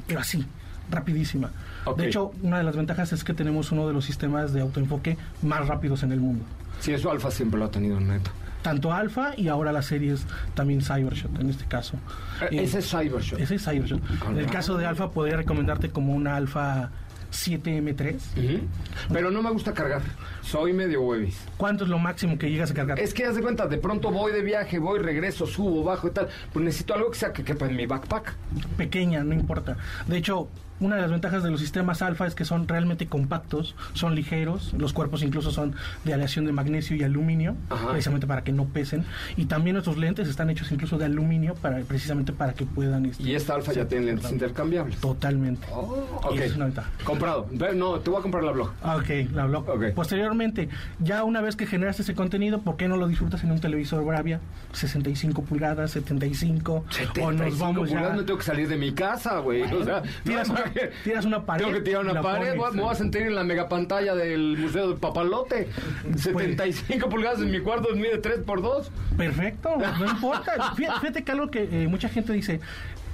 [0.08, 0.46] pero así,
[0.89, 1.52] rapidísima.
[1.97, 5.17] De hecho, una de las ventajas es que tenemos uno de los sistemas de autoenfoque
[5.41, 6.43] más rápidos en el mundo.
[6.80, 8.32] Sí, eso Alfa siempre lo ha tenido, neta.
[8.62, 11.95] Tanto Alpha y ahora las series también Cybershot en este caso.
[12.41, 13.39] Eh, Eh, ese es Cybershot.
[13.39, 14.02] ese es Cybershot.
[14.30, 16.89] En el caso de Alfa, podría recomendarte como una Alfa
[17.32, 18.15] 7M3.
[18.38, 18.67] Ujú.
[19.13, 20.02] Pero no me gusta cargar.
[20.41, 21.38] Soy medio huevis.
[21.58, 23.00] ¿Cuánto es lo máximo que llegas a cargar?
[23.00, 26.12] Es que haz de cuenta, de pronto voy de viaje, voy, regreso, subo, bajo y
[26.12, 26.28] tal.
[26.52, 28.34] Pues necesito algo que sea que quepa en mi backpack.
[28.78, 29.78] pequeña, no importa.
[30.08, 33.76] De hecho, una de las ventajas de los sistemas alfa es que son realmente compactos,
[33.94, 37.90] son ligeros, los cuerpos incluso son de aleación de magnesio y aluminio, Ajá.
[37.92, 39.04] precisamente para que no pesen.
[39.36, 43.06] Y también nuestros lentes están hechos incluso de aluminio, para precisamente para que puedan...
[43.06, 44.98] este, Y esta Alfa ya tiene lentes intercambiables.
[45.00, 45.68] Totalmente.
[45.74, 46.42] Oh, Y ok.
[46.42, 46.90] es una ventaja.
[47.04, 47.48] Comprado.
[47.76, 48.72] No, te voy a comprar la blog.
[48.84, 49.68] Ah, Ok, la blog.
[49.70, 49.84] Ok.
[49.96, 53.60] Posteriormente, ya una vez que generaste ese contenido, ¿por qué no lo disfrutas en un
[53.60, 54.40] televisor Bravia?
[54.74, 56.86] 65 pulgadas, 75.
[57.22, 58.16] o nos vamos pulgadas, ya...
[58.16, 59.63] no tengo que salir de mi casa, güey.
[59.63, 60.34] o sea, no.
[61.03, 62.56] tiras una pared Tengo que tirar una pared.
[62.56, 65.67] pones, me voy a sentir en la mega pantalla del Museo del Papalote.
[66.15, 70.73] 75 pulgadas en mi cuarto, mide 3 por 2 Perfecto, no importa.
[70.75, 72.60] Fíjate, fíjate que algo que eh, mucha gente dice,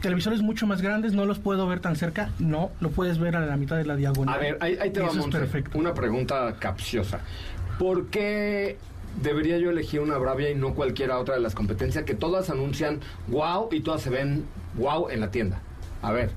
[0.01, 2.29] televisores mucho más grandes, no los puedo ver tan cerca.
[2.37, 4.35] No, lo puedes ver a la mitad de la diagonal.
[4.35, 5.77] A ver, ahí, ahí te va, perfecto.
[5.77, 7.21] Una pregunta capciosa.
[7.79, 8.77] ¿Por qué
[9.21, 12.99] debería yo elegir una Bravia y no cualquiera otra de las competencias que todas anuncian
[13.27, 15.61] wow y todas se ven wow en la tienda?
[16.01, 16.31] A ver.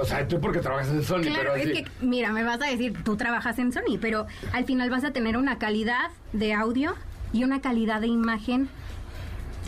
[0.00, 2.66] O sea, tú porque trabajas en Sony, Claro, pero es que, mira, me vas a
[2.66, 6.94] decir, tú trabajas en Sony, pero al final vas a tener una calidad de audio
[7.32, 8.68] y una calidad de imagen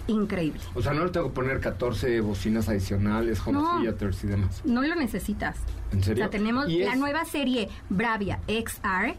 [0.07, 0.61] increíble.
[0.75, 3.81] O sea, no le tengo que poner 14 bocinas adicionales, home No.
[3.83, 4.63] theaters y demás.
[4.65, 5.57] No lo necesitas.
[5.93, 6.25] ¿En serio?
[6.25, 9.15] O sea, tenemos Y la es- nueva serie Bravia XR,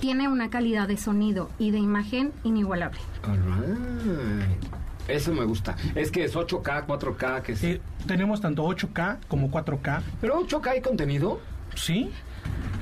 [0.00, 2.98] tiene una calidad de sonido y de imagen inigualable.
[3.28, 4.64] All right.
[5.08, 5.76] Eso me gusta.
[5.94, 7.66] Es que es 8K, 4K, que sí.
[7.72, 10.02] Eh, tenemos tanto 8K como 4K.
[10.20, 11.40] Pero 8K hay contenido,
[11.74, 12.10] Sí,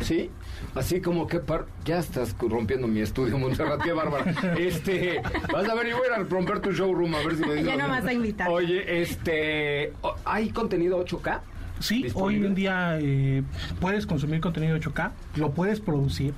[0.03, 0.31] ¿sí?
[0.75, 1.67] Así como que par...
[1.85, 4.35] ya estás rompiendo mi estudio, Montserrat, qué bárbara.
[4.59, 5.21] Este,
[5.53, 7.67] vas a ver, yo voy a romper tu showroom a ver si me dices.
[7.67, 8.49] Ya no vas a invitar.
[8.51, 9.93] Oye, este,
[10.25, 11.41] ¿hay contenido 8K?
[11.81, 12.41] sí, ¿Disponible?
[12.41, 13.43] hoy en día eh,
[13.81, 16.33] puedes consumir contenido 8K, lo puedes producir,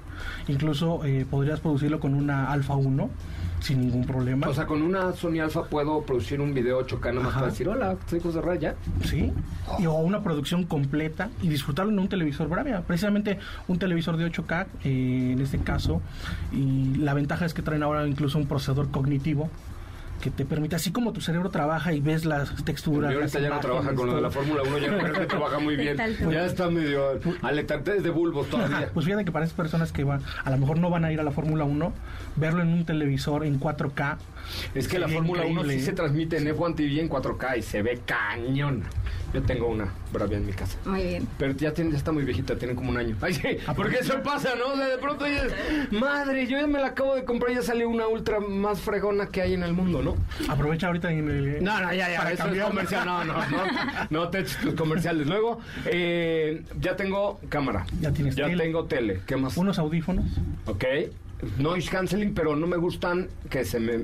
[0.48, 3.10] incluso eh, podrías producirlo con una Alpha 1
[3.64, 4.46] sin ningún problema.
[4.46, 7.40] O sea, con una Sony Alpha puedo producir un video 8K nomás Ajá.
[7.40, 8.74] para decir, hola, soy José Raya.
[9.04, 9.32] Sí,
[9.78, 12.82] y, o una producción completa y disfrutarlo en un televisor Bravia.
[12.82, 16.02] Precisamente un televisor de 8K, eh, en este caso,
[16.52, 19.48] y la ventaja es que traen ahora incluso un procesador cognitivo
[20.24, 23.12] que te permite, así como tu cerebro trabaja y ves las texturas.
[23.12, 24.30] Y ahorita las ya no trabaja con lo de la.
[24.30, 25.98] Fórmula 1, ya creo que trabaja muy bien.
[26.30, 28.88] Ya está medio alectante de bulbos todavía.
[28.94, 31.20] Pues fíjate que para esas personas que van, a lo mejor no van a ir
[31.20, 31.92] a la Fórmula 1,
[32.36, 34.16] verlo en un televisor en 4K.
[34.74, 35.94] Es que la Fórmula 1 sí increíble, se ¿eh?
[35.94, 38.84] transmite en F1 TV en 4K y se ve cañón.
[39.32, 40.78] Yo tengo una Bravia en mi casa.
[40.84, 41.28] Muy bien.
[41.38, 43.16] Pero ya, tiene, ya está muy viejita, tiene como un año.
[43.20, 43.42] Ay, sí,
[43.74, 44.74] porque eso pasa, ¿no?
[44.74, 45.52] O sea, de pronto dices,
[45.90, 49.42] madre, yo ya me la acabo de comprar, ya salió una ultra más fregona que
[49.42, 50.16] hay en el mundo, ¿no?
[50.48, 51.64] Aprovecha ahorita en el...
[51.64, 52.68] No, no, ya, ya, para eso es cambiar.
[52.68, 53.64] comercial, no, no, no,
[54.10, 55.26] no te eches tus comerciales.
[55.26, 57.86] Luego, eh, ya tengo cámara.
[58.00, 58.62] Ya tienes Ya tele.
[58.64, 59.20] tengo tele.
[59.26, 59.56] ¿Qué más?
[59.56, 60.24] Unos audífonos.
[60.66, 60.84] Ok.
[61.58, 64.00] Noise canceling, pero no me gustan que se me,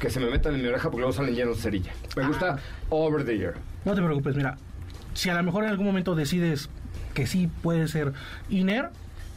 [0.00, 1.92] que se me metan en mi oreja porque luego salen llenos de cerilla.
[2.16, 2.58] Me gusta
[2.90, 3.54] over the ear.
[3.84, 4.56] No te preocupes, mira.
[5.14, 6.70] Si a lo mejor en algún momento decides
[7.14, 8.12] que sí puede ser
[8.48, 8.90] INER,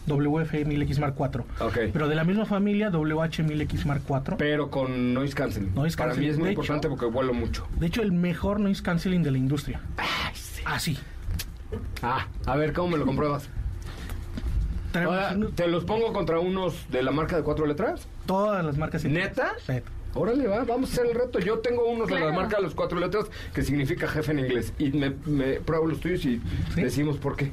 [0.07, 1.41] WF-1000X Mark IV.
[1.59, 1.77] Ok.
[1.91, 4.37] Pero de la misma familia, WH-1000X Mark IV.
[4.37, 5.73] Pero con noise canceling.
[5.73, 7.67] Noise Para mí es muy De importante hecho- porque vuelo mucho.
[7.79, 9.81] De hecho, el mejor noise canceling de la industria.
[10.65, 10.97] Así.
[12.01, 13.49] Ah, a ver, ¿cómo me lo compruebas?
[14.95, 18.07] Tenemos Ahora, ¿Te los pongo contra unos de la marca de cuatro letras?
[18.25, 19.03] todas las marcas.
[19.05, 19.53] ¿Neta?
[19.67, 19.89] Neta.
[20.13, 21.39] Órale, va, vamos a hacer el reto.
[21.39, 22.35] Yo tengo unos de la Claro.
[22.35, 24.71] marca de los cuatro letras que significa jefe en inglés.
[24.79, 26.41] Y me, me pruebo los tuyos y
[26.73, 26.81] ¿Sí?
[26.81, 27.51] decimos por qué.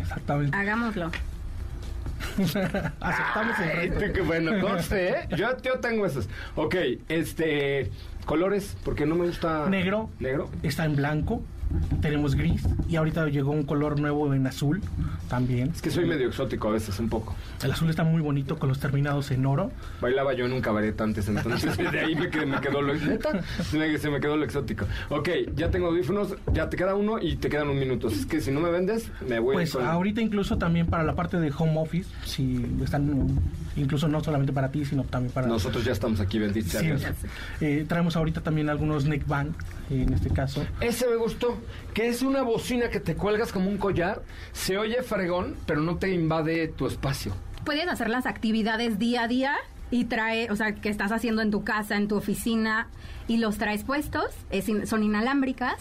[0.00, 0.56] Exactamente.
[0.56, 1.10] Hagámoslo.
[2.38, 4.06] Aceptamos el Ay, reto.
[4.06, 5.28] tú qué bueno, conste, ¿eh?
[5.36, 6.28] Yo, yo tengo esos.
[6.56, 6.74] Ok,
[7.08, 7.90] este.
[8.24, 9.68] Colores, porque no me gusta.
[9.68, 10.08] Negro.
[10.20, 10.48] Negro.
[10.62, 11.42] Está en blanco.
[12.02, 12.62] Tenemos gris.
[12.88, 14.80] Y ahorita llegó un color nuevo en azul
[15.30, 15.70] también.
[15.70, 17.34] Es que soy medio exótico a veces, un poco.
[17.62, 19.70] El azul está muy bonito con los terminados en oro.
[20.00, 22.92] Bailaba yo en un cabaret antes, entonces de ahí me, quedé- me quedó lo.
[23.72, 24.86] Me- Se me quedó lo exótico.
[25.08, 28.08] Ok, ya tengo audífonos, ya te queda uno y te quedan un minuto.
[28.08, 31.14] Es que si no me vendes, me voy Pues con- ahorita incluso también para la
[31.14, 33.38] parte de home office, si están
[33.76, 36.86] incluso no solamente para ti, sino también para Nosotros ya estamos aquí, bendito sea Sí,
[36.86, 37.02] Dios.
[37.60, 39.54] eh, traemos ahorita también algunos neckband,
[39.90, 40.66] en este caso.
[40.80, 41.58] Ese me gustó,
[41.94, 45.96] que es una bocina que te cuelgas como un collar, se oye fregón, pero no
[45.96, 47.34] te invade tu espacio.
[47.64, 49.54] Puedes hacer las actividades día a día
[49.90, 52.88] y trae, o sea, que estás haciendo en tu casa, en tu oficina
[53.28, 55.76] y los traes puestos, es in- son inalámbricas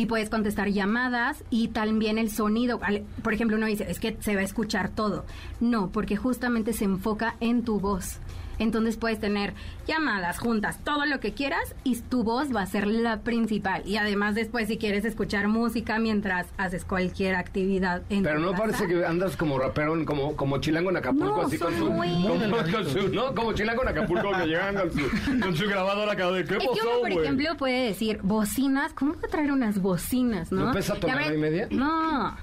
[0.00, 2.80] y puedes contestar llamadas y también el sonido.
[3.22, 5.26] Por ejemplo, uno dice, es que se va a escuchar todo.
[5.60, 8.16] No, porque justamente se enfoca en tu voz.
[8.60, 9.54] Entonces puedes tener
[9.88, 13.82] llamadas juntas, todo lo que quieras y tu voz va a ser la principal.
[13.84, 18.50] Y además después si quieres escuchar música mientras haces cualquier actividad en Pero tu no
[18.52, 18.62] casa.
[18.62, 22.08] parece que andas como rapero, como, como chilango en Acapulco, No, así con su, muy-
[22.22, 23.34] como, con su- ¿no?
[23.34, 26.60] Como chilango en Acapulco que llegan con su, con su grabadora acá de ¿qué Es
[26.60, 28.92] que pasó, uno, por ejemplo, puede decir bocinas.
[28.92, 30.66] ¿Cómo va a traer unas bocinas, no?
[30.66, 31.66] ¿No pesa tonelada y media?
[31.70, 32.36] No.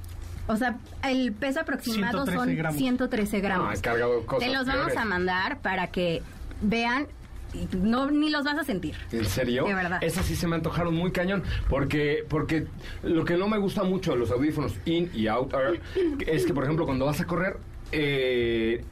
[0.47, 2.77] O sea, el peso aproximado 113 son gramos.
[2.77, 3.65] 113 gramos.
[3.67, 4.97] No, he cargado cosas Te los vamos peores.
[4.97, 6.21] a mandar para que
[6.61, 7.07] vean
[7.53, 8.95] y no ni los vas a sentir.
[9.11, 9.65] ¿En serio?
[9.65, 10.03] De verdad.
[10.03, 11.43] Esas sí se me antojaron muy cañón.
[11.69, 12.67] Porque, porque
[13.03, 15.79] lo que no me gusta mucho de los audífonos in y out are,
[16.27, 17.57] es que, por ejemplo, cuando vas a correr,
[17.91, 18.83] eh,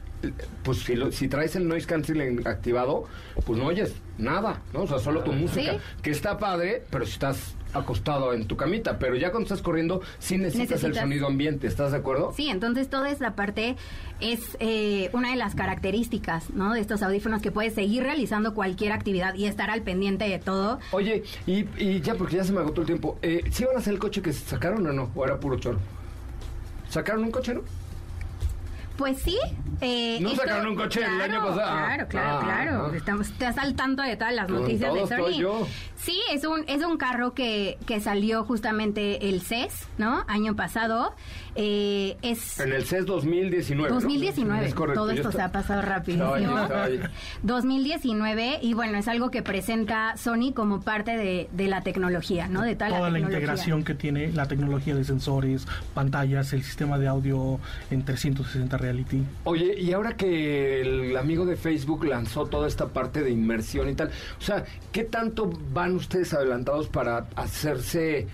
[0.62, 3.04] pues si, lo- si traes el noise canceling activado,
[3.44, 4.82] pues no oyes nada, ¿no?
[4.82, 5.78] O sea, solo tu música, Sí.
[6.02, 8.98] que está padre, pero si estás acostado en tu camita.
[8.98, 12.32] Pero ya cuando estás corriendo, sí necesitas, el Necesitas- sonido ambiente, ¿estás de acuerdo?
[12.36, 13.76] Sí, entonces toda esta parte
[14.20, 16.72] es eh, una de las características, ¿no?
[16.74, 20.78] De estos audífonos que puedes seguir realizando cualquier actividad y estar al pendiente de todo.
[20.92, 23.78] Oye, y, y ya porque ya se me agotó el tiempo, eh, ¿sí van a
[23.78, 25.10] hacer el coche que sacaron o no?
[25.14, 25.78] ¿O era puro choro?
[26.88, 27.62] ¿Sacaron un coche, no?
[28.96, 29.38] Pues sí.
[29.82, 31.54] eh, ¿No esto- sacaron un coche el año pasado?
[31.76, 32.90] Claro, claro, Ah, claro.
[32.92, 32.96] ah.
[32.96, 35.38] Estamos, estás al tanto de todas las noticias de Sony.
[35.38, 35.66] yo.
[35.96, 40.24] Sí, es un, es un carro que, que salió justamente el CES, ¿no?
[40.28, 41.14] Año pasado.
[41.56, 43.88] Eh, es En el CES 2019.
[43.88, 43.94] ¿no?
[43.94, 44.66] 2019.
[44.66, 45.82] Es correcto, Todo esto se ha pasado
[46.34, 47.00] ahí, ahí.
[47.42, 52.62] 2019 y bueno, es algo que presenta Sony como parte de, de la tecnología, ¿no?
[52.62, 53.38] De toda, Toda la tecnología.
[53.38, 57.58] integración que tiene la tecnología de sensores, pantallas, el sistema de audio
[57.90, 59.22] en 360 Reality.
[59.44, 63.94] Oye, y ahora que el amigo de Facebook lanzó toda esta parte de inmersión y
[63.94, 68.26] tal, o sea, ¿qué tanto van ustedes adelantados para hacerse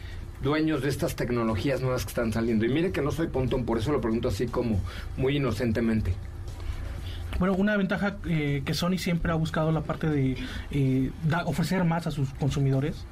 [0.43, 2.65] dueños de estas tecnologías nuevas que están saliendo?
[2.65, 4.81] Y mire que no soy pontón, por eso lo pregunto así como
[5.17, 6.15] muy inocentemente.
[7.39, 10.37] Bueno, una ventaja eh, que Sony siempre ha buscado la parte de
[10.71, 13.05] eh, da- ofrecer más a sus consumidores.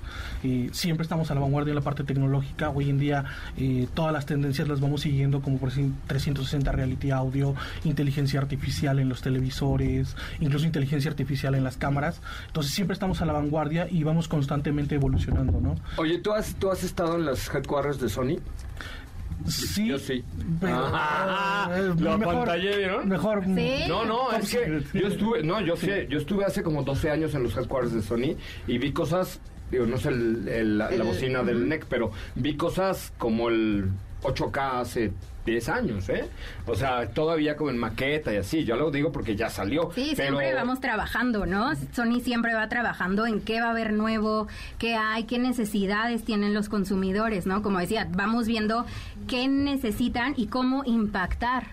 [0.44, 2.70] Eh, siempre estamos a la vanguardia en la parte tecnológica.
[2.70, 3.24] Hoy en día
[3.56, 7.54] eh, todas las tendencias las vamos siguiendo, como por ejemplo 360 reality audio,
[7.85, 12.20] inteligencia artificial en los televisores, incluso inteligencia artificial en las cámaras.
[12.46, 15.74] Entonces siempre estamos a la vanguardia y vamos constantemente evolucionando, ¿no?
[15.96, 18.37] Oye, ¿tú has, tú has estado en las headquarters de Sony?
[19.48, 19.88] Sí.
[19.88, 20.22] Yo sí.
[20.61, 23.09] Pero, Ah, eh, lo mejor- apantallé, ¿vieron?
[23.09, 23.44] Mejor.
[23.44, 23.72] Sí.
[23.88, 27.35] No, no, es que yo estuve, no, yo sé, yo estuve hace como 12 años
[27.35, 31.05] en los headquarters de Sony y vi cosas, digo, no sé el- el- la, la
[31.05, 33.90] bocina del NEC, pero vi cosas como el
[34.22, 35.12] 8K hace
[35.44, 36.29] 10 años, ¿eh?
[36.66, 38.64] O sea, todavía como en maqueta y así.
[38.64, 39.90] Yo lo digo porque ya salió.
[39.94, 40.38] Sí, pero...
[40.38, 41.74] siempre vamos trabajando, ¿no?
[41.92, 44.48] Sony siempre va trabajando en qué va a haber nuevo,
[44.79, 47.62] qué hay, qué necesidades tienen los consumidores, ¿no?
[47.62, 48.87] Como decía, vamos viendo
[49.29, 51.64] qué necesitan y cómo impactar.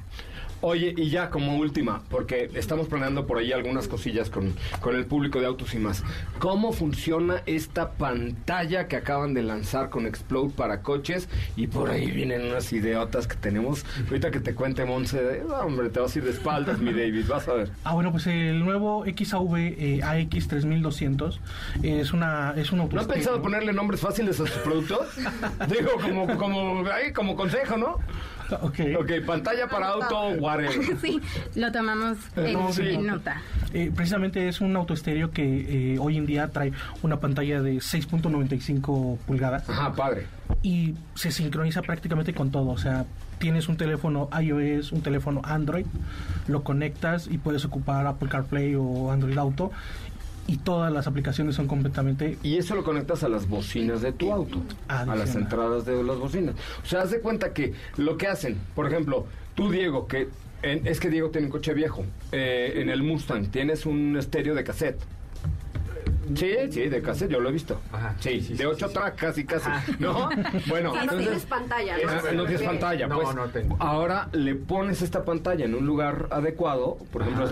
[0.62, 5.06] Oye, y ya como última, porque estamos planeando por ahí algunas cosillas con, con el
[5.06, 6.04] público de Autos y más.
[6.40, 11.30] ¿Cómo funciona esta pantalla que acaban de lanzar con Explode para coches?
[11.56, 13.86] Y por ahí vienen unas idiotas que tenemos.
[14.08, 17.26] Ahorita que te cuente, Monse, "Ah, hombre, te vas a ir de espaldas, mi David,
[17.28, 17.70] vas a ver.
[17.84, 21.40] Ah, bueno, pues el nuevo XAV eh, AX 3200
[21.84, 25.08] es una es un ¿No has pensado ponerle nombres fáciles a sus productos?
[25.70, 28.00] Digo, como, como, ahí, como consejo, ¿no?
[28.62, 28.80] Ok.
[29.00, 30.98] Ok, pantalla para auto, whatever.
[31.02, 31.20] sí,
[31.56, 32.82] lo tomamos en, No, sí.
[32.90, 33.42] en nota.
[33.74, 36.72] Eh, precisamente es un autoestéreo que eh, hoy en día trae
[37.04, 40.28] una pantalla de 6.95 pulgadas Ajá, padre.
[40.64, 42.70] y se sincroniza prácticamente con todo.
[42.70, 43.06] O sea,
[43.40, 45.86] tienes un teléfono iOS, un teléfono Android,
[46.48, 49.72] lo conectas y puedes ocupar Apple CarPlay o Android Auto
[50.48, 54.32] y todas las aplicaciones son completamente Y eso lo conectas a las bocinas de tu
[54.32, 56.56] auto, a las entradas de las bocinas.
[56.84, 59.26] O sea, haz de cuenta que lo que hacen, por ejemplo,
[59.56, 60.30] tú Diego, que
[60.64, 64.56] en- es que Diego tiene un coche viejo, eh, en el Mustang tienes un estéreo
[64.56, 65.00] de cassette.
[66.36, 67.80] Sí, sí, de cassette, yo lo he visto.
[68.20, 69.70] sí, de ocho tracks casi, casi.
[70.00, 70.30] ¿No?
[70.68, 71.26] Bueno, no entonces...
[71.28, 72.32] tienes pantalla, ¿no?
[72.34, 73.36] No tienes pantalla, No, pues.
[73.36, 73.78] no tengo.
[73.80, 77.48] Ahora le pones esta pantalla en un lugar adecuado, por ejemplo,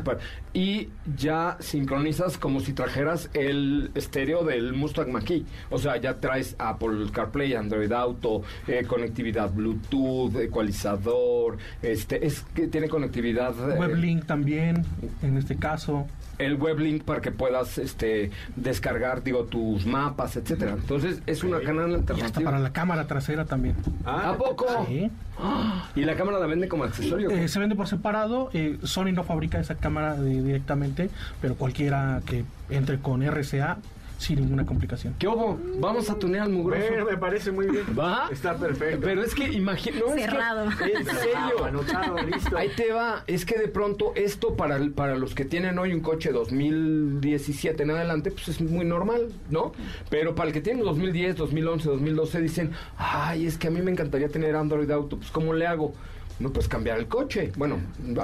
[0.53, 5.43] y ya sincronizas como si trajeras el estéreo del Mustang Mach-E.
[5.69, 12.67] O sea, ya traes Apple CarPlay, Android Auto, eh, conectividad Bluetooth, ecualizador, este, es que
[12.67, 14.85] tiene conectividad eh, WebLink también,
[15.21, 16.07] en este caso.
[16.37, 18.29] el weblink para que puedas este
[18.65, 23.07] descargar digo tus mapas etcétera entonces es una canal Y hasta alternativa para la cámara
[23.07, 23.75] trasera también.
[24.05, 25.09] a poco Sí.
[25.95, 28.49] y la cámara la vende como accesorio Eh, se vende por separado.
[28.53, 31.09] eh, Sony no fabrica esa cámara de- directamente,
[31.41, 33.77] pero cualquiera que entre con RCA
[34.17, 35.15] sin ninguna complicación.
[35.19, 35.59] ¿Qué hubo?
[35.79, 36.81] Vamos a tunear al mugroso.
[36.81, 37.83] Ver, me parece muy bien.
[37.97, 38.27] ¿Va?
[38.31, 38.99] Está perfecto.
[39.03, 39.99] Pero es que imagino.
[39.99, 40.65] no, es que- Cerrado.
[40.65, 41.63] en serio.
[41.65, 42.57] Anotado, listo.
[42.57, 43.23] Ahí te va.
[43.27, 47.83] Es que de pronto esto para, el- para los que tienen hoy un coche 2017
[47.83, 49.71] en adelante, pues es muy normal, ¿no?
[50.09, 53.91] Pero para el que tiene 2010, 2011, 2012, dicen, ay, es que a mí me
[53.91, 55.17] encantaría tener Android Auto.
[55.17, 55.93] Pues ¿cómo le hago?
[56.39, 57.51] No puedes cambiar el coche.
[57.55, 57.79] Bueno,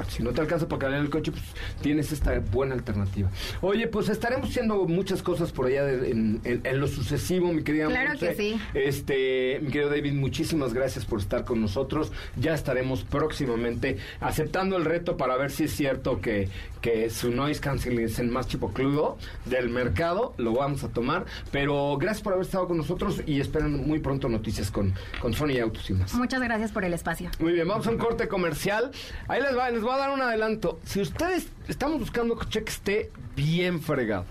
[0.10, 1.44] si no te alcanza para cambiar el coche, pues
[1.82, 3.30] tienes esta buena alternativa.
[3.62, 7.64] Oye, pues estaremos haciendo muchas cosas por allá de- en, en- en lo sucesivo, mi
[7.64, 8.28] querida Claro Monse.
[8.28, 8.60] que sí.
[8.74, 12.12] Este, mi querido David, muchísimas gracias por estar con nosotros.
[12.36, 16.50] Ya estaremos próximamente aceptando el reto para ver si es cierto que,
[16.82, 20.34] que su noise canceling es el más chipocludo del mercado.
[20.38, 21.26] Lo vamos a tomar.
[21.52, 25.60] Pero gracias por haber estado con nosotros y esperan muy pronto noticias con, con Sony
[25.62, 26.14] Autos y más.
[26.14, 27.30] Muchas gracias por el espacio.
[27.40, 28.92] Muy bien, vamos a un corte comercial.
[29.28, 30.80] Ahí les va, les voy a dar un adelanto.
[30.84, 34.26] Si ustedes estamos buscando un coche que esté bien fregado.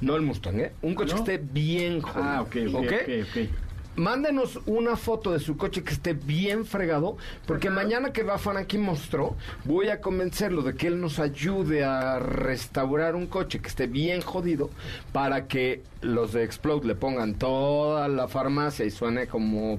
[0.00, 0.72] No el Mustang, ¿eh?
[0.82, 1.24] Un coche ¿No?
[1.24, 2.22] que esté bien jodido.
[2.22, 2.92] Ah, ok, ok, ok,
[3.22, 3.65] ok.
[3.96, 7.16] Mándenos una foto de su coche que esté bien fregado,
[7.46, 12.18] porque mañana que va Fanaki Monstro, voy a convencerlo de que él nos ayude a
[12.18, 14.68] restaurar un coche que esté bien jodido
[15.12, 19.78] para que los de Explode le pongan toda la farmacia y suene como,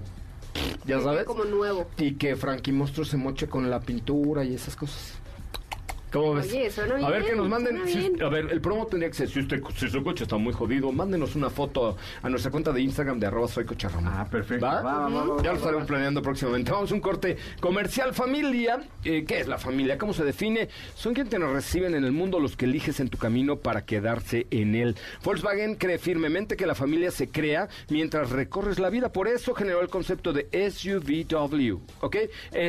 [0.88, 1.86] ya sabes, Como nuevo.
[1.98, 5.14] y que Frankie Monstro se moche con la pintura y esas cosas.
[6.12, 6.52] ¿Cómo ves?
[6.52, 7.86] Oye, suena a ver que nos manden.
[7.88, 10.54] si- a ver, el promo tendría que ser: si, usted, si su coche está muy
[10.54, 13.66] jodido, mándenos una foto a nuestra cuenta de Instagram de arroba soy.
[14.06, 14.66] Ah, perfecto.
[14.66, 14.82] ¿Va?
[14.82, 15.88] Va, va, va, va, ya va, lo estaremos va.
[15.88, 16.72] planeando próximamente.
[16.72, 18.14] Vamos a un corte comercial.
[18.14, 18.80] Familia.
[19.04, 19.98] Eh, ¿Qué es la familia?
[19.98, 20.70] ¿Cómo se define?
[20.96, 24.48] Son quienes te reciben en el mundo, los que eliges en tu camino para quedarse
[24.52, 24.96] en él.
[25.24, 29.12] Volkswagen cree firmemente que la familia se crea mientras recorres la vida.
[29.12, 31.80] Por eso generó el concepto de SUVW.
[32.02, 32.16] ¿Ok?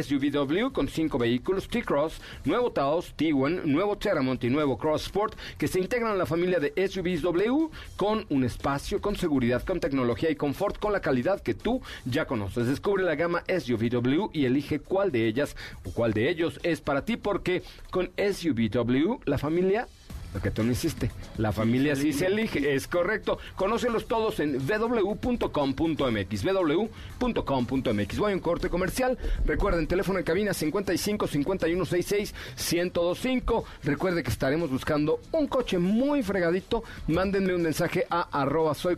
[0.03, 5.81] SUVW con cinco vehículos: T-Cross, nuevo Taos, Nuevo Terramont y nuevo Cross Sport que se
[5.81, 10.37] integran a la familia de SUVs W con un espacio, con seguridad, con tecnología y
[10.37, 12.67] confort, con la calidad que tú ya conoces.
[12.67, 17.05] Descubre la gama SUVW y elige cuál de ellas o cuál de ellos es para
[17.05, 19.89] ti porque con SUVW la familia
[20.35, 21.11] lo que tú no hiciste.
[21.37, 23.39] La familia sí se elige, es correcto.
[23.57, 26.45] Conócelos todos en www.com.mx.
[26.45, 28.19] www.com.mx.
[28.19, 29.19] Voy a un corte comercial.
[29.45, 32.35] Recuerden, teléfono en cabina 55 51 66
[32.73, 33.65] 1025.
[33.85, 36.85] Recuerde que estaremos buscando un coche muy fregadito.
[37.07, 38.97] Mándenme un mensaje a arroba soy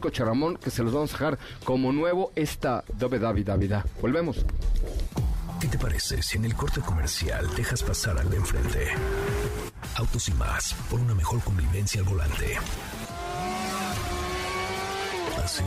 [0.62, 3.84] que se los vamos a dejar como nuevo esta Davida.
[4.00, 4.44] Volvemos.
[5.60, 8.88] ¿Qué te parece si en el corte comercial dejas pasar al de enfrente?
[9.96, 12.56] Autos y más, por una mejor convivencia al volante.
[15.42, 15.62] ¿Así?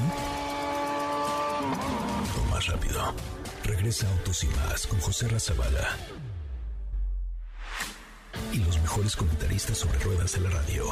[2.37, 3.13] Lo más rápido.
[3.63, 5.97] Regresa Autos y más con José Razabala.
[8.51, 10.85] Y los mejores comentaristas sobre ruedas de la radio.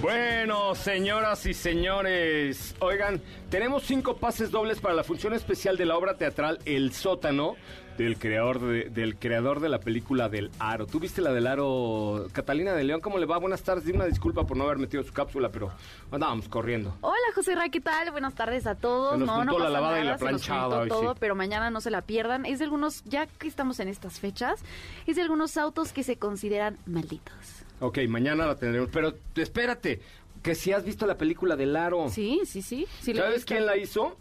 [0.00, 3.20] Bueno, señoras y señores, oigan,
[3.50, 7.56] tenemos cinco pases dobles para la función especial de la obra teatral El Sótano
[7.96, 10.86] del creador de, del creador de la película del Aro.
[10.86, 13.00] ¿Tú viste la del Aro, Catalina de León?
[13.00, 13.38] ¿Cómo le va?
[13.38, 13.84] Buenas tardes.
[13.84, 15.70] Dime una disculpa por no haber metido su cápsula, pero
[16.10, 16.96] andábamos corriendo.
[17.00, 18.10] Hola José Ra, ¿qué tal?
[18.10, 19.12] Buenas tardes a todos.
[19.12, 21.18] Se nos no, no la pasa lavada y la planchada hoy, todo, sí.
[21.20, 22.46] pero mañana no se la pierdan.
[22.46, 24.60] Es de algunos, ya que estamos en estas fechas,
[25.06, 27.34] es de algunos autos que se consideran malditos.
[27.80, 28.90] Ok, mañana la tendremos.
[28.92, 30.00] Pero espérate,
[30.42, 32.08] que si has visto la película del Aro.
[32.08, 32.86] Sí, sí, sí.
[33.00, 34.16] sí la ¿Sabes quién la hizo?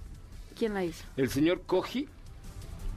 [0.58, 1.04] ¿Quién la hizo?
[1.18, 2.08] El señor Koji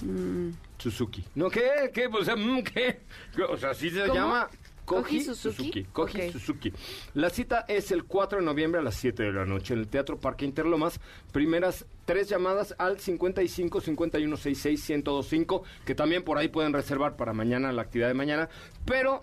[0.05, 1.25] Mm, Suzuki.
[1.35, 1.91] ¿No qué?
[1.93, 2.07] ¿Qué?
[2.07, 3.01] O sea, mm, ¿qué?
[3.49, 4.15] O sea, así se ¿Cómo?
[4.15, 4.49] llama.
[4.85, 5.57] ¿Koji Suzuki?
[5.57, 5.85] Suzuki.
[5.85, 6.31] Koji.
[6.33, 6.73] Suzuki.
[7.15, 9.89] La cita es el 4 de noviembre a las 7 de la noche en el
[9.89, 11.01] Teatro Parque Interlomas.
[11.33, 17.33] Primeras tres llamadas al 55 51 66 1025, que también por ahí pueden reservar para
[17.33, 18.51] mañana la actividad de mañana.
[18.85, 19.23] Pero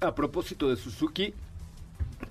[0.00, 1.32] a propósito de Suzuki,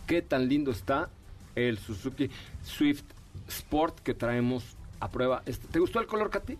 [0.05, 1.09] qué tan lindo está
[1.55, 2.29] el Suzuki
[2.61, 3.05] Swift
[3.47, 5.41] Sport que traemos a prueba.
[5.47, 6.59] Este, ¿Te gustó el color, Katy?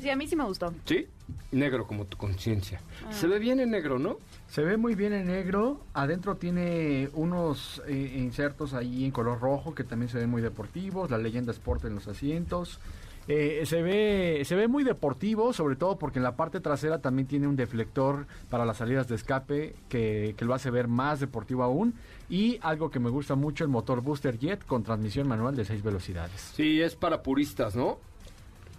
[0.00, 0.72] Sí, a mí sí me gustó.
[0.84, 1.06] Sí,
[1.50, 2.80] negro como tu conciencia.
[3.06, 3.12] Ah.
[3.12, 4.18] Se ve bien en negro, ¿no?
[4.48, 5.80] Se ve muy bien en negro.
[5.92, 11.10] Adentro tiene unos eh, insertos ahí en color rojo que también se ven muy deportivos.
[11.10, 12.80] La leyenda Sport en los asientos.
[13.26, 17.28] Eh, se ve se ve muy deportivo, sobre todo porque en la parte trasera también
[17.28, 21.62] tiene un deflector para las salidas de escape que, que lo hace ver más deportivo
[21.62, 21.92] aún.
[22.30, 25.82] Y algo que me gusta mucho, el motor Booster Jet con transmisión manual de 6
[25.82, 26.52] velocidades.
[26.54, 27.98] Sí, es para puristas, ¿no?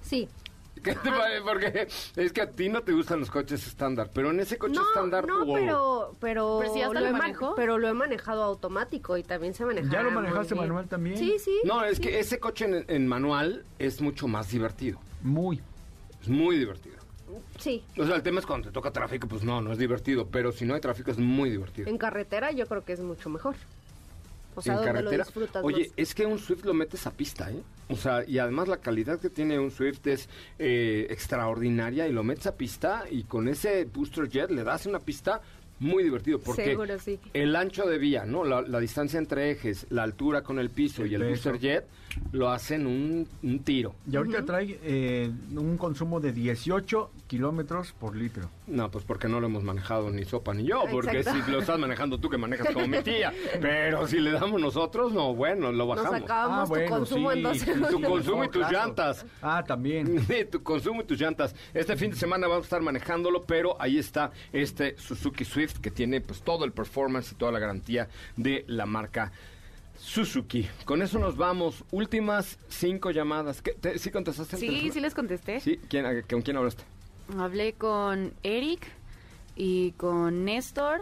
[0.02, 0.28] Sí.
[0.84, 1.42] ¿Qué te parece?
[1.42, 4.76] Porque es que a ti no te gustan los coches estándar, pero en ese coche
[4.76, 5.28] No, estándar...
[5.28, 5.56] no, wow.
[5.56, 7.56] pero, pero, Pero si hasta lo lo manejó.
[7.56, 9.90] pero lo he manejado automático y también se maneja.
[9.92, 11.18] ¿Ya lo manejaste manual también?
[11.18, 11.60] Sí, sí.
[11.64, 12.04] No, es sí.
[12.04, 15.00] que ese coche en, en manual es mucho más divertido.
[15.22, 15.62] Muy.
[16.22, 16.98] Es muy divertido.
[17.60, 17.84] Sí.
[17.98, 20.52] O sea, el tema es cuando te toca tráfico, pues no, no es divertido, pero
[20.52, 21.88] si no hay tráfico es muy divertido.
[21.90, 23.56] En carretera yo creo que es mucho mejor.
[24.56, 25.18] O sea, en donde carretera.
[25.18, 25.94] lo disfrutas Oye, más.
[25.96, 27.62] es que un Swift lo metes a pista, ¿eh?
[27.92, 30.30] O sea, y además la calidad que tiene un Swift es
[30.60, 35.00] eh, extraordinaria y lo metes a pista y con ese booster jet le das una
[35.00, 35.42] pista
[35.80, 37.20] muy divertido porque Seguro, sí.
[37.34, 38.44] el ancho de vía, ¿no?
[38.44, 41.52] La, la distancia entre ejes, la altura con el piso El y el peso.
[41.52, 41.86] booster jet
[42.32, 43.94] lo hacen un, un tiro.
[44.12, 48.50] Y ahorita trae eh, un consumo de 18 kilómetros por litro.
[48.66, 51.46] No, pues porque no lo hemos manejado ni Sopa ni yo, porque Exacto.
[51.46, 55.14] si lo estás manejando tú que manejas como mi tía, pero si le damos nosotros,
[55.14, 56.22] no, bueno, lo Nos bajamos.
[56.24, 57.90] acabamos Ah, tu bueno, consumo en sí, dos sí, segundos.
[57.92, 58.74] Tu consumo y tus claro.
[58.88, 59.26] llantas.
[59.42, 60.20] Ah, también.
[60.28, 61.56] Sí, tu consumo y tus llantas.
[61.74, 65.92] Este fin de semana vamos a estar manejándolo, pero ahí está este Suzuki Swift que
[65.92, 68.08] tiene pues todo el performance y toda la garantía
[68.38, 69.32] de la marca
[69.98, 70.68] Suzuki.
[70.86, 71.84] Con eso nos vamos.
[71.92, 73.62] Últimas cinco llamadas.
[73.62, 74.58] ¿Qué, te- ¿Sí contestaste?
[74.58, 75.60] Sí, sí les contesté.
[75.60, 76.84] Sí, ¿Quién, a- ¿con quién hablaste?
[77.38, 78.88] Hablé con Eric
[79.56, 81.02] y con Néstor.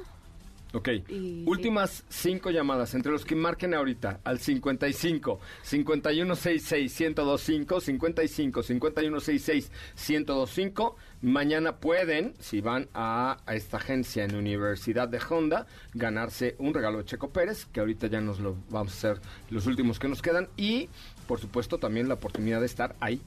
[0.73, 0.89] Ok.
[1.09, 9.71] Y- Últimas cinco llamadas entre los que marquen ahorita al 55 5166 1025 55 5166
[10.09, 10.95] 1025.
[11.21, 15.65] Mañana pueden, si van a, esta agencia en Universidad de Honda,
[15.95, 19.65] ganarse un regalo de Checo Pérez, que ahorita ya nos lo vamos a hacer los
[19.65, 20.47] últimos que nos quedan.
[20.57, 20.89] Y,
[21.27, 23.19] por supuesto, también la oportunidad de estar ahí,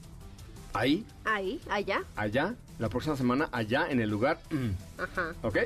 [0.73, 2.03] ahí, Ahí, allá.
[2.15, 4.39] allá, la próxima semana, allá en el lugar.
[4.49, 5.33] mm, Ajá.
[5.43, 5.57] ¿Ok?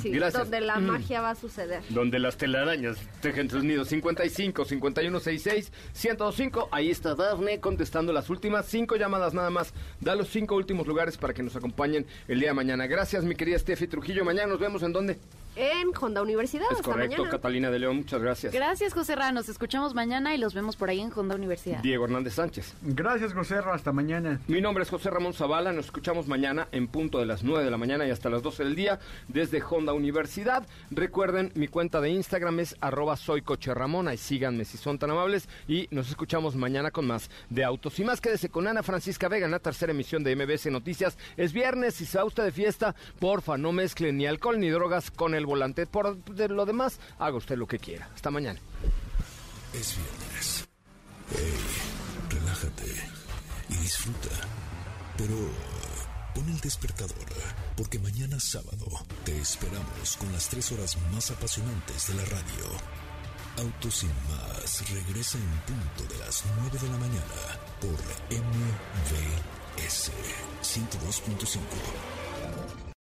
[0.00, 0.42] Sí, Gracias.
[0.42, 0.86] donde la Mm.
[0.86, 1.82] magia va a suceder.
[1.90, 3.88] Donde las telarañas tejen sus nidos.
[3.88, 6.68] 55 51 66 105.
[6.72, 9.72] Ahí está Dafne contestando las últimas cinco llamadas nada más.
[10.00, 12.86] Da los cinco últimos lugares para que nos acompañen el día de mañana.
[12.86, 14.24] Gracias, mi querida Steffi Trujillo.
[14.24, 15.18] Mañana nos vemos en dónde.
[15.56, 16.64] En Honda Universidad.
[16.70, 17.30] es hasta correcto, mañana.
[17.30, 17.96] Catalina de León.
[17.98, 18.52] Muchas gracias.
[18.52, 19.30] Gracias, José Ra.
[19.30, 21.80] Nos escuchamos mañana y los vemos por ahí en Honda Universidad.
[21.80, 22.74] Diego Hernández Sánchez.
[22.82, 23.56] Gracias, José.
[23.56, 24.40] Hasta mañana.
[24.48, 25.72] Mi nombre es José Ramón Zavala.
[25.72, 28.64] Nos escuchamos mañana en punto de las 9 de la mañana y hasta las 12
[28.64, 28.98] del día
[29.28, 30.66] desde Honda Universidad.
[30.90, 34.08] Recuerden, mi cuenta de Instagram es arroba soy coche Ramón.
[34.08, 35.48] Ahí síganme si son tan amables.
[35.68, 38.20] Y nos escuchamos mañana con más de Autos y más.
[38.20, 41.16] Quédese con Ana Francisca Vega en la tercera emisión de MBS Noticias.
[41.36, 42.94] Es viernes y se va usted de fiesta.
[43.20, 45.86] Porfa, no mezcle ni alcohol ni drogas con el volante.
[45.86, 48.08] Por de lo demás, haga usted lo que quiera.
[48.14, 48.58] Hasta mañana.
[49.72, 50.68] Es viernes.
[51.30, 51.54] Hey,
[52.30, 52.86] relájate
[53.68, 54.30] y disfruta.
[55.16, 55.36] Pero
[56.34, 57.28] pon el despertador,
[57.76, 58.86] porque mañana sábado
[59.24, 62.64] te esperamos con las tres horas más apasionantes de la radio.
[63.58, 67.96] Autos sin más regresa en punto de las 9 de la mañana por
[68.34, 70.10] MVS
[70.60, 71.60] 102.5.